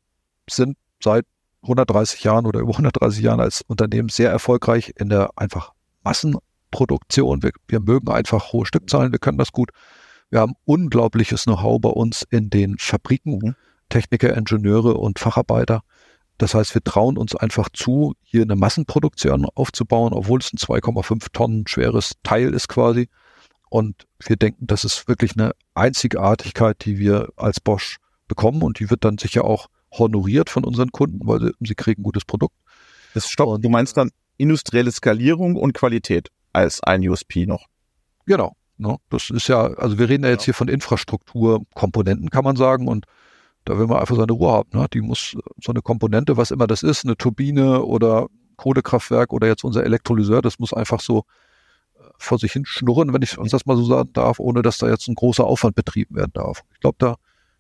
sind 0.50 0.78
seit 1.04 1.26
130 1.64 2.24
Jahren 2.24 2.46
oder 2.46 2.60
über 2.60 2.72
130 2.72 3.24
Jahren 3.24 3.40
als 3.40 3.62
Unternehmen 3.62 4.10
sehr 4.10 4.30
erfolgreich 4.30 4.94
in 4.98 5.10
der 5.10 5.32
einfach 5.36 5.74
Massenproduktion. 6.04 7.44
Wir, 7.44 7.52
wir 7.68 7.80
mögen 7.80 8.10
einfach 8.10 8.54
hohe 8.54 8.66
Stückzahlen, 8.66 9.12
wir 9.12 9.20
können 9.20 9.38
das 9.38 9.52
gut. 9.52 9.72
Wir 10.30 10.40
haben 10.40 10.54
unglaubliches 10.66 11.44
Know-how 11.44 11.80
bei 11.82 11.90
uns 11.90 12.26
in 12.30 12.50
den 12.50 12.78
Fabriken, 12.78 13.40
mhm. 13.40 13.56
Techniker, 13.90 14.36
Ingenieure 14.36 14.96
und 14.96 15.20
Facharbeiter. 15.20 15.82
Das 16.38 16.54
heißt, 16.54 16.74
wir 16.74 16.84
trauen 16.84 17.18
uns 17.18 17.36
einfach 17.36 17.70
zu, 17.70 18.14
hier 18.22 18.42
eine 18.42 18.56
Massenproduktion 18.56 19.46
aufzubauen, 19.56 20.14
obwohl 20.14 20.40
es 20.40 20.52
ein 20.52 20.58
2,5 20.58 21.28
Tonnen 21.32 21.68
schweres 21.68 22.14
Teil 22.24 22.54
ist 22.54 22.68
quasi. 22.68 23.08
Und 23.70 24.06
wir 24.26 24.36
denken, 24.36 24.68
das 24.68 24.84
ist 24.84 25.08
wirklich 25.08 25.34
eine 25.38 25.52
Einzigartigkeit, 25.74 26.84
die 26.84 26.98
wir 26.98 27.30
als 27.38 27.60
Bosch 27.60 27.98
bekommen 28.28 28.62
und 28.64 28.80
die 28.80 28.90
wird 28.90 29.06
dann 29.06 29.18
sicher 29.18 29.46
auch 29.46 29.68
honoriert 29.92 30.50
von 30.50 30.66
unseren 30.66 30.92
Kunden, 30.92 31.20
weil 31.28 31.40
sie, 31.40 31.52
sie 31.62 31.76
kriegen 31.76 32.02
ein 32.02 32.04
gutes 32.04 32.26
Produkt. 32.26 32.56
Das 33.14 33.30
stopp. 33.30 33.48
Und, 33.48 33.64
du 33.64 33.70
meinst 33.70 33.96
dann 33.96 34.12
industrielle 34.38 34.92
Skalierung 34.92 35.56
und 35.56 35.74
Qualität 35.74 36.30
als 36.52 36.84
ein 36.84 37.08
USP 37.08 37.46
noch. 37.46 37.66
Genau. 38.26 38.56
Ne? 38.78 38.98
Das 39.10 39.30
ist 39.30 39.48
ja, 39.48 39.66
also 39.66 39.98
wir 39.98 40.10
reden 40.10 40.26
ja 40.26 40.32
jetzt 40.32 40.44
hier 40.44 40.54
von 40.54 40.68
Infrastruktur, 40.68 41.62
Komponenten 41.74 42.30
kann 42.30 42.44
man 42.44 42.58
sagen 42.58 42.88
und 42.88 43.06
da 43.66 43.78
will 43.78 43.88
man 43.88 44.00
einfach 44.00 44.16
seine 44.16 44.32
Ruhe 44.32 44.52
haben. 44.52 44.70
Ne? 44.74 44.88
Die 44.94 45.02
muss 45.02 45.36
so 45.62 45.72
eine 45.72 45.82
Komponente, 45.82 46.38
was 46.38 46.52
immer 46.52 46.68
das 46.68 46.84
ist, 46.84 47.06
eine 47.06 47.18
Turbine 47.18 47.84
oder 47.84 48.28
Kohlekraftwerk 48.58 49.34
oder 49.34 49.48
jetzt 49.48 49.64
unser 49.64 49.84
Elektrolyseur, 49.84 50.42
das 50.42 50.60
muss 50.60 50.74
einfach 50.74 51.02
so 51.02 51.26
äh, 52.00 52.04
vor 52.18 52.40
sich 52.40 52.54
hin 52.54 52.66
schnurren, 52.66 53.14
wenn 53.14 53.22
ich 53.22 53.38
uns 53.38 53.52
das 53.52 53.66
mal 53.66 53.76
so 53.76 53.84
sagen 53.84 54.14
darf, 54.14 54.40
ohne 54.40 54.62
dass 54.62 54.78
da 54.78 54.88
jetzt 54.88 55.08
ein 55.08 55.16
großer 55.16 55.44
Aufwand 55.44 55.76
betrieben 55.76 56.16
werden 56.16 56.32
darf. 56.34 56.64
Ich 56.74 56.80
glaube, 56.80 56.96
da 57.00 57.16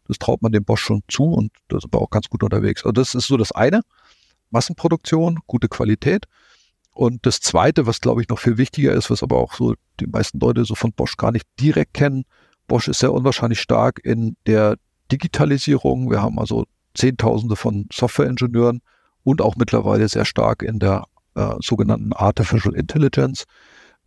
das 0.07 0.19
traut 0.19 0.41
man 0.41 0.51
dem 0.51 0.63
Bosch 0.63 0.81
schon 0.81 1.03
zu 1.07 1.23
und 1.23 1.51
da 1.67 1.79
sind 1.79 1.93
wir 1.93 2.01
auch 2.01 2.09
ganz 2.09 2.29
gut 2.29 2.43
unterwegs. 2.43 2.83
Also 2.83 2.91
das 2.91 3.15
ist 3.15 3.27
so 3.27 3.37
das 3.37 3.51
eine. 3.51 3.81
Massenproduktion, 4.51 5.39
gute 5.47 5.67
Qualität. 5.67 6.25
Und 6.93 7.25
das 7.25 7.41
zweite, 7.41 7.87
was 7.87 8.01
glaube 8.01 8.21
ich 8.21 8.29
noch 8.29 8.39
viel 8.39 8.57
wichtiger 8.57 8.93
ist, 8.93 9.09
was 9.09 9.23
aber 9.23 9.37
auch 9.37 9.53
so 9.53 9.73
die 9.99 10.07
meisten 10.07 10.39
Leute 10.39 10.63
so 10.63 10.75
von 10.75 10.93
Bosch 10.93 11.17
gar 11.17 11.31
nicht 11.31 11.45
direkt 11.59 11.93
kennen. 11.93 12.23
Bosch 12.67 12.87
ist 12.87 12.99
sehr 12.99 13.13
unwahrscheinlich 13.13 13.59
stark 13.59 13.99
in 14.03 14.37
der 14.45 14.77
Digitalisierung. 15.11 16.09
Wir 16.09 16.21
haben 16.21 16.39
also 16.39 16.65
Zehntausende 16.93 17.55
von 17.55 17.87
Softwareingenieuren 17.91 18.81
und 19.23 19.41
auch 19.41 19.55
mittlerweile 19.55 20.07
sehr 20.07 20.25
stark 20.25 20.61
in 20.61 20.79
der 20.79 21.05
äh, 21.35 21.55
sogenannten 21.59 22.13
Artificial 22.13 22.75
Intelligence. 22.75 23.45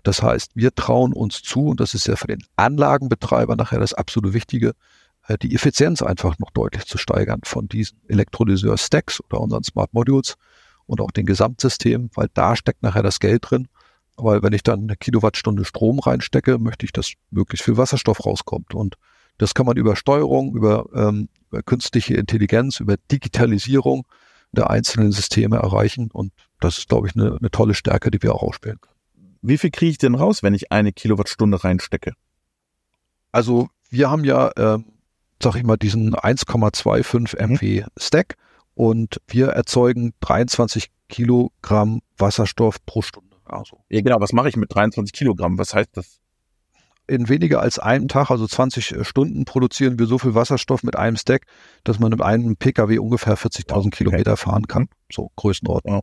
Das 0.02 0.22
heißt, 0.22 0.52
wir 0.54 0.74
trauen 0.74 1.12
uns 1.12 1.42
zu, 1.42 1.66
und 1.66 1.80
das 1.80 1.94
ist 1.94 2.06
ja 2.06 2.16
für 2.16 2.28
den 2.28 2.42
Anlagenbetreiber 2.56 3.56
nachher 3.56 3.80
das 3.80 3.94
absolute 3.94 4.32
Wichtige, 4.32 4.72
äh, 5.26 5.36
die 5.38 5.54
Effizienz 5.54 6.02
einfach 6.02 6.38
noch 6.38 6.50
deutlich 6.50 6.86
zu 6.86 6.98
steigern 6.98 7.40
von 7.44 7.68
diesen 7.68 8.00
Elektrolyseur-Stacks 8.08 9.20
oder 9.20 9.40
unseren 9.40 9.64
Smart 9.64 9.92
Modules 9.92 10.36
und 10.86 11.00
auch 11.00 11.10
den 11.10 11.26
Gesamtsystemen, 11.26 12.10
weil 12.14 12.28
da 12.32 12.56
steckt 12.56 12.82
nachher 12.82 13.02
das 13.02 13.20
Geld 13.20 13.50
drin. 13.50 13.68
Weil 14.16 14.42
wenn 14.42 14.52
ich 14.52 14.62
dann 14.64 14.82
eine 14.82 14.96
Kilowattstunde 14.96 15.64
Strom 15.64 16.00
reinstecke, 16.00 16.58
möchte 16.58 16.86
ich, 16.86 16.92
dass 16.92 17.12
möglichst 17.30 17.64
viel 17.64 17.76
Wasserstoff 17.76 18.24
rauskommt. 18.24 18.74
Und 18.74 18.96
Das 19.38 19.54
kann 19.54 19.66
man 19.66 19.76
über 19.76 19.96
Steuerung, 19.96 20.54
über, 20.54 20.86
ähm, 20.94 21.28
über 21.50 21.62
künstliche 21.62 22.14
Intelligenz, 22.14 22.80
über 22.80 22.96
Digitalisierung 23.10 24.06
der 24.52 24.70
einzelnen 24.70 25.12
Systeme 25.12 25.56
erreichen. 25.56 26.10
Und 26.12 26.32
das 26.60 26.78
ist, 26.78 26.88
glaube 26.88 27.08
ich, 27.08 27.14
eine, 27.14 27.36
eine 27.36 27.50
tolle 27.50 27.74
Stärke, 27.74 28.10
die 28.10 28.22
wir 28.22 28.34
auch 28.34 28.42
ausspielen 28.42 28.80
können. 28.80 28.96
Wie 29.40 29.58
viel 29.58 29.70
kriege 29.70 29.90
ich 29.90 29.98
denn 29.98 30.14
raus, 30.14 30.42
wenn 30.42 30.54
ich 30.54 30.72
eine 30.72 30.92
Kilowattstunde 30.92 31.62
reinstecke? 31.62 32.14
Also 33.30 33.68
wir 33.90 34.10
haben 34.10 34.24
ja, 34.24 34.48
äh, 34.56 34.78
sag 35.42 35.54
ich 35.54 35.62
mal, 35.62 35.76
diesen 35.76 36.14
1,25 36.14 37.36
MW 37.36 37.84
Stack 37.96 38.36
und 38.74 39.20
wir 39.28 39.48
erzeugen 39.48 40.12
23 40.20 40.90
Kilogramm 41.08 42.00
Wasserstoff 42.16 42.84
pro 42.84 43.02
Stunde. 43.02 43.36
Also. 43.44 43.78
Ja, 43.88 44.00
genau. 44.00 44.20
Was 44.20 44.32
mache 44.32 44.48
ich 44.48 44.56
mit 44.56 44.74
23 44.74 45.12
Kilogramm? 45.12 45.58
Was 45.58 45.74
heißt 45.74 45.90
das? 45.96 46.20
In 47.08 47.28
weniger 47.28 47.60
als 47.62 47.78
einem 47.78 48.06
Tag, 48.06 48.30
also 48.30 48.46
20 48.46 49.06
Stunden, 49.06 49.46
produzieren 49.46 49.98
wir 49.98 50.06
so 50.06 50.18
viel 50.18 50.34
Wasserstoff 50.34 50.82
mit 50.82 50.94
einem 50.96 51.16
Stack, 51.16 51.46
dass 51.82 51.98
man 51.98 52.10
mit 52.10 52.20
einem 52.20 52.56
Pkw 52.56 52.98
ungefähr 52.98 53.36
40.000 53.36 53.78
okay. 53.78 53.90
Kilometer 53.90 54.36
fahren 54.36 54.66
kann. 54.66 54.88
So 55.10 55.30
Größenordnung. 55.36 55.96
Ja. 55.96 56.00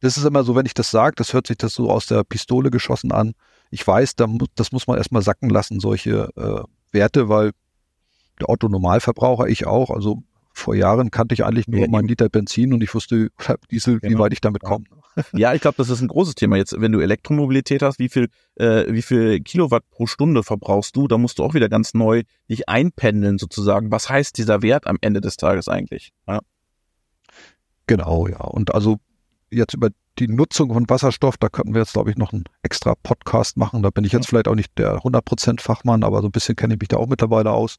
Das 0.00 0.16
ist 0.16 0.24
immer 0.24 0.44
so, 0.44 0.56
wenn 0.56 0.66
ich 0.66 0.74
das 0.74 0.90
sage, 0.90 1.14
das 1.16 1.34
hört 1.34 1.46
sich 1.46 1.58
das 1.58 1.74
so 1.74 1.90
aus 1.90 2.06
der 2.06 2.24
Pistole 2.24 2.70
geschossen 2.70 3.12
an. 3.12 3.34
Ich 3.70 3.86
weiß, 3.86 4.16
da 4.16 4.26
mu 4.26 4.46
das 4.54 4.72
muss 4.72 4.86
man 4.86 4.96
erstmal 4.96 5.22
sacken 5.22 5.50
lassen, 5.50 5.80
solche 5.80 6.30
äh, 6.36 6.62
Werte, 6.92 7.28
weil 7.28 7.52
der 8.40 8.48
Otto 8.48 8.68
Normalverbraucher, 8.68 9.48
ich 9.48 9.66
auch, 9.66 9.90
also 9.90 10.22
vor 10.52 10.74
Jahren 10.74 11.10
kannte 11.10 11.34
ich 11.34 11.44
eigentlich 11.44 11.68
nur 11.68 11.80
ja, 11.80 11.88
meinen 11.88 12.08
Liter 12.08 12.28
Benzin 12.28 12.72
und 12.72 12.82
ich 12.82 12.94
wusste 12.94 13.28
Diesel, 13.70 14.00
genau. 14.00 14.14
wie 14.14 14.18
weit 14.18 14.32
ich 14.32 14.40
damit 14.40 14.62
komme. 14.62 14.84
Ja, 15.32 15.54
ich 15.54 15.60
glaube, 15.60 15.76
das 15.76 15.90
ist 15.90 16.00
ein 16.00 16.08
großes 16.08 16.34
Thema. 16.34 16.56
Jetzt, 16.56 16.80
wenn 16.80 16.92
du 16.92 17.00
Elektromobilität 17.00 17.82
hast, 17.82 17.98
wie 17.98 18.08
viel, 18.08 18.28
äh, 18.56 18.84
wie 18.88 19.02
viel 19.02 19.40
Kilowatt 19.40 19.88
pro 19.90 20.06
Stunde 20.06 20.42
verbrauchst 20.42 20.96
du? 20.96 21.08
Da 21.08 21.18
musst 21.18 21.38
du 21.38 21.44
auch 21.44 21.54
wieder 21.54 21.68
ganz 21.68 21.94
neu 21.94 22.22
dich 22.48 22.68
einpendeln 22.68 23.38
sozusagen. 23.38 23.90
Was 23.90 24.08
heißt 24.08 24.36
dieser 24.38 24.62
Wert 24.62 24.86
am 24.86 24.98
Ende 25.00 25.20
des 25.20 25.36
Tages 25.36 25.68
eigentlich? 25.68 26.12
Ja. 26.26 26.40
Genau, 27.86 28.26
ja. 28.26 28.40
Und 28.40 28.74
also 28.74 28.98
jetzt 29.50 29.74
über 29.74 29.90
die 30.18 30.28
Nutzung 30.28 30.72
von 30.72 30.88
Wasserstoff, 30.88 31.36
da 31.36 31.48
könnten 31.48 31.74
wir 31.74 31.80
jetzt, 31.80 31.92
glaube 31.92 32.10
ich, 32.10 32.16
noch 32.16 32.32
einen 32.32 32.44
extra 32.62 32.94
Podcast 33.02 33.56
machen. 33.56 33.82
Da 33.82 33.90
bin 33.90 34.04
ich 34.04 34.12
jetzt 34.12 34.28
vielleicht 34.28 34.48
auch 34.48 34.54
nicht 34.54 34.76
der 34.78 34.98
100% 34.98 35.60
Fachmann, 35.60 36.02
aber 36.02 36.20
so 36.20 36.28
ein 36.28 36.32
bisschen 36.32 36.56
kenne 36.56 36.74
ich 36.74 36.80
mich 36.80 36.88
da 36.88 36.96
auch 36.96 37.06
mittlerweile 37.06 37.52
aus. 37.52 37.76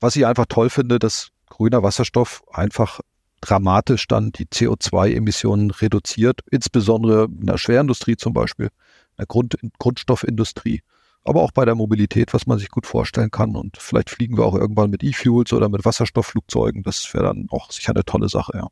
Was 0.00 0.16
ich 0.16 0.26
einfach 0.26 0.46
toll 0.46 0.70
finde, 0.70 0.98
dass 0.98 1.30
grüner 1.48 1.82
Wasserstoff 1.82 2.42
einfach 2.52 3.00
dramatisch 3.40 4.06
dann 4.08 4.32
die 4.32 4.46
CO2-Emissionen 4.46 5.70
reduziert, 5.70 6.40
insbesondere 6.50 7.24
in 7.24 7.46
der 7.46 7.58
Schwerindustrie 7.58 8.16
zum 8.16 8.32
Beispiel, 8.32 8.66
in 8.66 9.16
der 9.18 9.26
Grund 9.26 9.56
Grundstoffindustrie, 9.78 10.82
aber 11.24 11.42
auch 11.42 11.52
bei 11.52 11.64
der 11.64 11.74
Mobilität, 11.74 12.34
was 12.34 12.46
man 12.46 12.58
sich 12.58 12.70
gut 12.70 12.86
vorstellen 12.86 13.30
kann. 13.30 13.54
Und 13.54 13.76
vielleicht 13.78 14.10
fliegen 14.10 14.36
wir 14.36 14.44
auch 14.44 14.54
irgendwann 14.54 14.90
mit 14.90 15.02
E-Fuels 15.02 15.52
oder 15.52 15.68
mit 15.68 15.84
Wasserstoffflugzeugen. 15.84 16.82
Das 16.82 17.12
wäre 17.12 17.24
dann 17.24 17.46
auch 17.50 17.70
sicher 17.70 17.92
eine 17.92 18.04
tolle 18.04 18.28
Sache, 18.28 18.52
ja. 18.54 18.68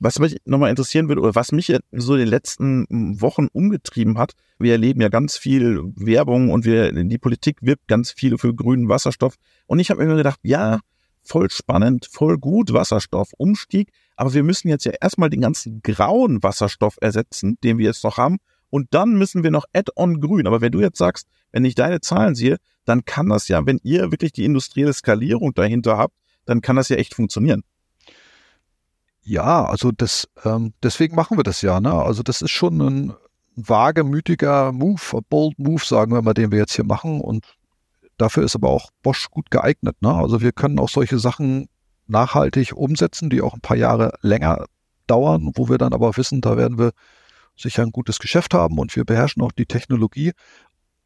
Was 0.00 0.18
mich 0.18 0.38
nochmal 0.46 0.70
interessieren 0.70 1.08
würde, 1.08 1.20
oder 1.20 1.34
was 1.34 1.52
mich 1.52 1.70
so 1.92 2.14
in 2.14 2.20
den 2.20 2.28
letzten 2.28 2.86
Wochen 3.20 3.48
umgetrieben 3.52 4.16
hat, 4.16 4.32
wir 4.58 4.72
erleben 4.72 5.02
ja 5.02 5.10
ganz 5.10 5.36
viel 5.36 5.82
Werbung 5.96 6.50
und 6.50 6.64
wir, 6.64 6.92
die 6.92 7.18
Politik 7.18 7.58
wirbt 7.60 7.88
ganz 7.88 8.10
viel 8.10 8.38
für 8.38 8.54
grünen 8.54 8.88
Wasserstoff. 8.88 9.34
Und 9.66 9.80
ich 9.80 9.90
habe 9.90 10.04
mir 10.06 10.16
gedacht, 10.16 10.40
ja, 10.42 10.80
voll 11.22 11.50
spannend, 11.50 12.08
voll 12.10 12.38
gut, 12.38 12.72
Wasserstoffumstieg, 12.72 13.90
aber 14.16 14.34
wir 14.34 14.42
müssen 14.42 14.68
jetzt 14.68 14.84
ja 14.84 14.92
erstmal 15.00 15.30
den 15.30 15.40
ganzen 15.40 15.82
grauen 15.82 16.42
Wasserstoff 16.42 16.96
ersetzen, 17.00 17.58
den 17.62 17.78
wir 17.78 17.86
jetzt 17.86 18.04
noch 18.04 18.18
haben. 18.18 18.38
Und 18.70 18.88
dann 18.94 19.14
müssen 19.14 19.42
wir 19.42 19.50
noch 19.50 19.64
Add-on 19.74 20.20
grün. 20.20 20.46
Aber 20.46 20.60
wenn 20.60 20.72
du 20.72 20.80
jetzt 20.80 20.98
sagst, 20.98 21.26
wenn 21.50 21.64
ich 21.64 21.74
deine 21.74 22.00
Zahlen 22.00 22.34
sehe, 22.34 22.56
dann 22.84 23.04
kann 23.04 23.28
das 23.28 23.48
ja, 23.48 23.66
wenn 23.66 23.78
ihr 23.82 24.10
wirklich 24.10 24.32
die 24.32 24.44
industrielle 24.44 24.92
Skalierung 24.92 25.54
dahinter 25.54 25.98
habt, 25.98 26.14
dann 26.46 26.60
kann 26.60 26.76
das 26.76 26.88
ja 26.88 26.96
echt 26.96 27.14
funktionieren. 27.14 27.62
Ja, 29.22 29.64
also 29.66 29.92
das, 29.92 30.28
ähm, 30.44 30.72
deswegen 30.82 31.14
machen 31.14 31.38
wir 31.38 31.44
das 31.44 31.62
ja. 31.62 31.80
Ne? 31.80 31.92
Also 31.92 32.22
das 32.22 32.42
ist 32.42 32.50
schon 32.50 32.80
ein 32.80 33.12
wagemütiger 33.54 34.72
Move, 34.72 35.20
bold 35.28 35.58
Move, 35.58 35.84
sagen 35.84 36.12
wir 36.12 36.22
mal, 36.22 36.34
den 36.34 36.50
wir 36.50 36.58
jetzt 36.58 36.74
hier 36.74 36.84
machen. 36.84 37.20
Und 37.20 37.54
dafür 38.16 38.42
ist 38.42 38.56
aber 38.56 38.70
auch 38.70 38.90
Bosch 39.02 39.28
gut 39.30 39.50
geeignet. 39.50 39.96
Ne? 40.00 40.12
Also 40.12 40.40
wir 40.40 40.52
können 40.52 40.78
auch 40.78 40.88
solche 40.88 41.18
Sachen 41.18 41.68
nachhaltig 42.12 42.72
umsetzen, 42.74 43.30
die 43.30 43.42
auch 43.42 43.54
ein 43.54 43.60
paar 43.60 43.76
Jahre 43.76 44.12
länger 44.20 44.66
dauern, 45.06 45.50
wo 45.54 45.68
wir 45.68 45.78
dann 45.78 45.92
aber 45.92 46.16
wissen, 46.16 46.40
da 46.40 46.56
werden 46.56 46.78
wir 46.78 46.92
sicher 47.56 47.82
ein 47.82 47.90
gutes 47.90 48.18
Geschäft 48.18 48.54
haben 48.54 48.78
und 48.78 48.94
wir 48.94 49.04
beherrschen 49.04 49.42
auch 49.42 49.52
die 49.52 49.66
Technologie, 49.66 50.32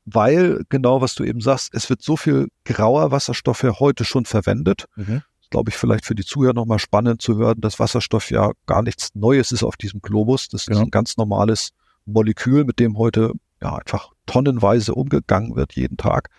weil 0.04 0.62
genau 0.68 1.00
was 1.00 1.14
du 1.14 1.24
eben 1.24 1.40
sagst, 1.40 1.70
es 1.72 1.88
wird 1.88 2.02
so 2.02 2.16
viel 2.16 2.48
grauer 2.64 3.10
Wasserstoff 3.10 3.62
ja 3.62 3.78
heute 3.78 4.04
schon 4.04 4.26
verwendet. 4.26 4.86
Mhm 4.96 5.22
glaube 5.50 5.70
ich, 5.70 5.76
vielleicht 5.76 6.04
für 6.04 6.14
die 6.14 6.24
Zuhörer 6.24 6.54
nochmal 6.54 6.78
spannend 6.78 7.22
zu 7.22 7.36
hören, 7.36 7.60
dass 7.60 7.78
Wasserstoff 7.78 8.30
ja 8.30 8.50
gar 8.66 8.82
nichts 8.82 9.14
Neues 9.14 9.52
ist 9.52 9.62
auf 9.62 9.76
diesem 9.76 10.00
Globus. 10.00 10.48
Das 10.48 10.66
genau. 10.66 10.80
ist 10.80 10.84
ein 10.86 10.90
ganz 10.90 11.16
normales 11.16 11.70
Molekül, 12.04 12.64
mit 12.64 12.78
dem 12.78 12.98
heute 12.98 13.32
ja 13.62 13.76
einfach 13.76 14.10
tonnenweise 14.26 14.94
umgegangen 14.94 15.56
wird 15.56 15.74
jeden 15.74 15.96
Tag 15.96 16.30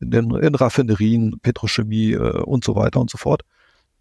in 0.00 0.10
den 0.10 0.30
in 0.30 0.54
Raffinerien, 0.54 1.40
Petrochemie 1.40 2.12
äh, 2.12 2.42
und 2.42 2.64
so 2.64 2.76
weiter 2.76 3.00
und 3.00 3.10
so 3.10 3.18
fort. 3.18 3.42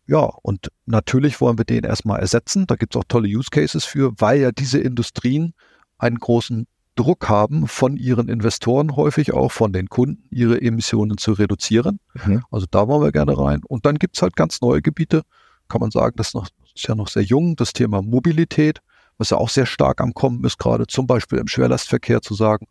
Ja, 0.07 0.29
und 0.41 0.71
natürlich 0.85 1.41
wollen 1.41 1.57
wir 1.57 1.65
den 1.65 1.83
erstmal 1.83 2.19
ersetzen. 2.19 2.65
Da 2.65 2.75
gibt 2.75 2.95
es 2.95 2.99
auch 2.99 3.05
tolle 3.07 3.27
Use 3.27 3.49
Cases 3.51 3.83
für, 3.83 4.13
weil 4.17 4.39
ja 4.39 4.51
diese 4.51 4.79
Industrien 4.79 5.53
einen 5.97 6.17
großen 6.17 6.65
Druck 6.95 7.29
haben 7.29 7.67
von 7.67 7.95
ihren 7.97 8.29
Investoren 8.29 8.95
häufig 8.95 9.33
auch 9.33 9.51
von 9.51 9.71
den 9.71 9.87
Kunden, 9.87 10.23
ihre 10.31 10.61
Emissionen 10.61 11.17
zu 11.17 11.33
reduzieren. 11.33 11.99
Mhm. 12.25 12.43
Also 12.49 12.65
da 12.69 12.87
wollen 12.87 13.03
wir 13.03 13.11
gerne 13.11 13.37
rein. 13.37 13.61
Und 13.67 13.85
dann 13.85 13.99
gibt's 13.99 14.21
halt 14.21 14.35
ganz 14.35 14.61
neue 14.61 14.81
Gebiete, 14.81 15.23
kann 15.67 15.81
man 15.81 15.91
sagen, 15.91 16.15
das 16.17 16.29
ist, 16.29 16.33
noch, 16.33 16.47
ist 16.73 16.87
ja 16.87 16.95
noch 16.95 17.09
sehr 17.09 17.23
jung, 17.23 17.55
das 17.55 17.73
Thema 17.73 18.01
Mobilität, 18.01 18.79
was 19.17 19.29
ja 19.29 19.37
auch 19.37 19.49
sehr 19.49 19.65
stark 19.65 20.01
am 20.01 20.13
Kommen 20.13 20.43
ist, 20.43 20.57
gerade 20.57 20.87
zum 20.87 21.05
Beispiel 21.05 21.39
im 21.39 21.47
Schwerlastverkehr 21.47 22.21
zu 22.21 22.33
sagen, 22.33 22.67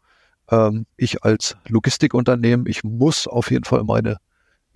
ähm, 0.50 0.86
ich 0.96 1.22
als 1.22 1.56
Logistikunternehmen, 1.68 2.66
ich 2.66 2.82
muss 2.82 3.26
auf 3.26 3.50
jeden 3.50 3.64
Fall 3.64 3.84
meine 3.84 4.16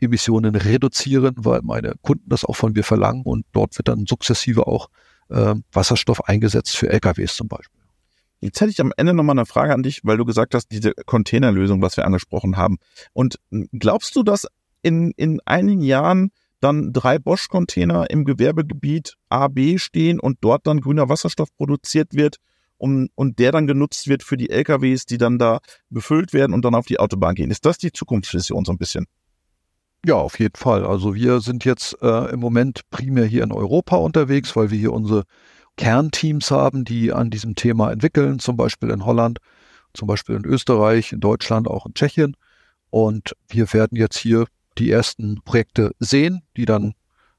Emissionen 0.00 0.54
reduzieren, 0.54 1.34
weil 1.38 1.60
meine 1.62 1.94
Kunden 2.02 2.28
das 2.28 2.44
auch 2.44 2.56
von 2.56 2.72
mir 2.72 2.84
verlangen 2.84 3.22
und 3.24 3.46
dort 3.52 3.76
wird 3.78 3.88
dann 3.88 4.06
sukzessive 4.06 4.66
auch 4.66 4.88
äh, 5.28 5.54
Wasserstoff 5.72 6.24
eingesetzt 6.28 6.76
für 6.76 6.88
LKWs 6.88 7.36
zum 7.36 7.48
Beispiel. 7.48 7.80
Jetzt 8.40 8.60
hätte 8.60 8.70
ich 8.70 8.80
am 8.80 8.92
Ende 8.96 9.12
nochmal 9.12 9.38
eine 9.38 9.46
Frage 9.46 9.74
an 9.74 9.82
dich, 9.82 10.00
weil 10.02 10.16
du 10.16 10.24
gesagt 10.24 10.54
hast, 10.54 10.68
diese 10.68 10.92
Containerlösung, 10.94 11.82
was 11.82 11.96
wir 11.98 12.06
angesprochen 12.06 12.56
haben. 12.56 12.78
Und 13.12 13.38
glaubst 13.72 14.16
du, 14.16 14.22
dass 14.22 14.46
in, 14.82 15.12
in 15.16 15.40
einigen 15.44 15.82
Jahren 15.82 16.30
dann 16.60 16.92
drei 16.92 17.18
Bosch-Container 17.18 18.08
im 18.10 18.24
Gewerbegebiet 18.24 19.16
A, 19.28 19.48
B 19.48 19.78
stehen 19.78 20.20
und 20.20 20.38
dort 20.40 20.66
dann 20.66 20.80
grüner 20.80 21.08
Wasserstoff 21.08 21.54
produziert 21.56 22.14
wird 22.14 22.36
um, 22.78 23.08
und 23.14 23.38
der 23.38 23.52
dann 23.52 23.66
genutzt 23.66 24.08
wird 24.08 24.22
für 24.22 24.36
die 24.36 24.50
LKWs, 24.50 25.04
die 25.04 25.18
dann 25.18 25.38
da 25.38 25.60
befüllt 25.90 26.32
werden 26.32 26.54
und 26.54 26.64
dann 26.64 26.74
auf 26.74 26.86
die 26.86 26.98
Autobahn 26.98 27.34
gehen. 27.34 27.50
Ist 27.50 27.66
das 27.66 27.78
die 27.78 27.92
Zukunftsvision 27.92 28.64
so 28.64 28.72
ein 28.72 28.78
bisschen? 28.78 29.06
Ja, 30.06 30.14
auf 30.14 30.38
jeden 30.38 30.56
Fall. 30.56 30.86
Also 30.86 31.14
wir 31.14 31.40
sind 31.40 31.64
jetzt 31.66 31.96
äh, 32.00 32.30
im 32.32 32.40
Moment 32.40 32.88
primär 32.90 33.26
hier 33.26 33.42
in 33.44 33.52
Europa 33.52 33.96
unterwegs, 33.96 34.56
weil 34.56 34.70
wir 34.70 34.78
hier 34.78 34.94
unsere 34.94 35.24
Kernteams 35.76 36.50
haben, 36.50 36.84
die 36.84 37.12
an 37.12 37.28
diesem 37.28 37.54
Thema 37.54 37.92
entwickeln, 37.92 38.38
zum 38.38 38.56
Beispiel 38.56 38.90
in 38.90 39.04
Holland, 39.04 39.38
zum 39.92 40.08
Beispiel 40.08 40.36
in 40.36 40.46
Österreich, 40.46 41.12
in 41.12 41.20
Deutschland, 41.20 41.68
auch 41.68 41.84
in 41.84 41.92
Tschechien. 41.92 42.34
Und 42.88 43.36
wir 43.48 43.72
werden 43.74 43.96
jetzt 43.96 44.16
hier 44.16 44.46
die 44.78 44.90
ersten 44.90 45.42
Projekte 45.44 45.92
sehen, 45.98 46.42
die 46.56 46.64
dann 46.64 46.94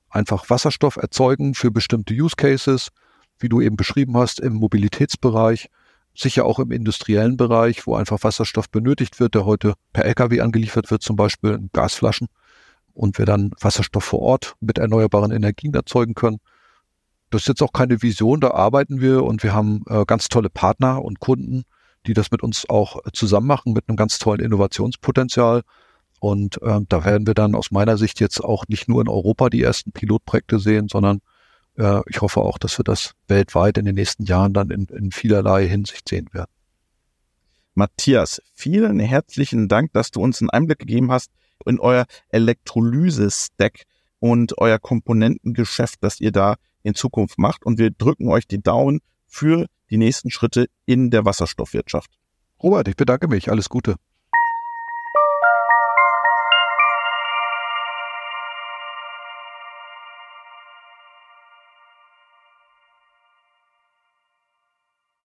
einfach 0.10 0.50
Wasserstoff 0.50 0.97
erzeugen 0.97 1.56
für 1.56 1.71
bestimmte 1.71 2.13
Use 2.13 2.36
Cases, 2.36 2.89
wie 3.39 3.50
du 3.50 3.60
eben 3.60 3.76
beschrieben 3.76 4.15
hast, 4.17 4.39
im 4.39 4.54
Mobilitätsbereich, 4.54 5.69
sicher 6.13 6.45
auch 6.45 6.60
im 6.60 6.71
industriellen 6.71 7.38
Bereich, 7.38 7.88
wo 7.88 7.95
einfach 7.95 8.24
Wasserstoff 8.24 8.69
benötigt 8.69 9.19
wird, 9.19 9.34
der 9.34 9.45
heute 9.45 9.74
per 9.93 10.06
Lkw 10.06 10.41
angeliefert 10.41 10.91
wird, 10.91 11.02
zum 11.02 11.15
Beispiel 11.15 11.52
in 11.52 11.69
Gasflaschen, 11.74 12.28
und 12.94 13.18
wir 13.18 13.26
dann 13.26 13.52
Wasserstoff 13.60 14.04
vor 14.04 14.20
Ort 14.20 14.56
mit 14.60 14.78
erneuerbaren 14.78 15.32
Energien 15.32 15.74
erzeugen 15.74 16.14
können. 16.14 16.40
Das 17.30 17.44
ist 17.44 17.48
jetzt 17.48 17.64
auch 17.64 17.74
keine 17.74 18.02
Vision, 18.02 18.42
da 18.42 18.52
arbeiten 18.52 19.00
wir 19.00 19.24
und 19.24 19.44
wir 19.44 19.54
haben 19.54 19.84
äh, 19.88 20.04
ganz 20.06 20.28
tolle 20.28 20.50
Partner 20.50 21.02
und 21.04 21.20
Kunden, 21.20 21.64
die 22.06 22.14
das 22.14 22.32
mit 22.32 22.44
uns 22.44 22.70
auch 22.70 23.00
zusammen 23.14 23.48
machen 23.48 23.74
mit 23.74 23.88
einem 23.88 23.96
ganz 23.96 24.20
tollen 24.20 24.42
Innovationspotenzial. 24.42 25.62
Und 26.20 26.62
äh, 26.62 26.82
da 26.88 27.06
werden 27.06 27.26
wir 27.26 27.34
dann 27.34 27.56
aus 27.56 27.72
meiner 27.72 27.98
Sicht 27.98 28.20
jetzt 28.20 28.44
auch 28.44 28.66
nicht 28.68 28.88
nur 28.88 29.02
in 29.02 29.08
Europa 29.08 29.50
die 29.50 29.64
ersten 29.64 29.92
Pilotprojekte 29.92 30.60
sehen, 30.60 30.88
sondern 30.88 31.22
äh, 31.78 32.02
ich 32.08 32.22
hoffe 32.22 32.42
auch, 32.42 32.58
dass 32.58 32.78
wir 32.78 32.84
das 32.84 33.14
weltweit 33.28 33.78
in 33.78 33.86
den 33.86 33.96
nächsten 33.96 34.26
Jahren 34.26 34.54
dann 34.54 34.70
in, 34.70 34.86
in 34.86 35.12
vielerlei 35.12 35.68
Hinsicht 35.68 36.10
sehen 36.10 36.28
werden. 36.32 36.52
Matthias, 37.74 38.42
vielen 38.54 39.00
herzlichen 39.00 39.68
Dank, 39.68 39.94
dass 39.94 40.12
du 40.12 40.22
uns 40.22 40.42
einen 40.42 40.50
Einblick 40.50 40.80
gegeben 40.80 41.12
hast 41.12 41.32
in 41.65 41.80
euer 41.80 42.06
Elektrolyse-Stack 42.30 43.84
und 44.19 44.58
euer 44.58 44.80
Komponentengeschäft, 44.80 46.04
das 46.04 46.19
ihr 46.19 46.32
da 46.32 46.56
in 46.84 46.95
Zukunft 46.95 47.38
macht. 47.38 47.65
Und 47.65 47.80
wir 47.80 47.91
drücken 47.91 48.28
euch 48.30 48.47
die 48.47 48.62
Daumen 48.62 49.00
für 49.28 49.67
die 49.89 49.97
nächsten 49.97 50.32
Schritte 50.32 50.67
in 50.86 51.10
der 51.10 51.26
Wasserstoffwirtschaft. 51.26 52.12
Robert, 52.62 52.88
ich 52.88 52.95
bedanke 52.95 53.28
mich. 53.28 53.50
Alles 53.50 53.69
Gute. 53.69 53.95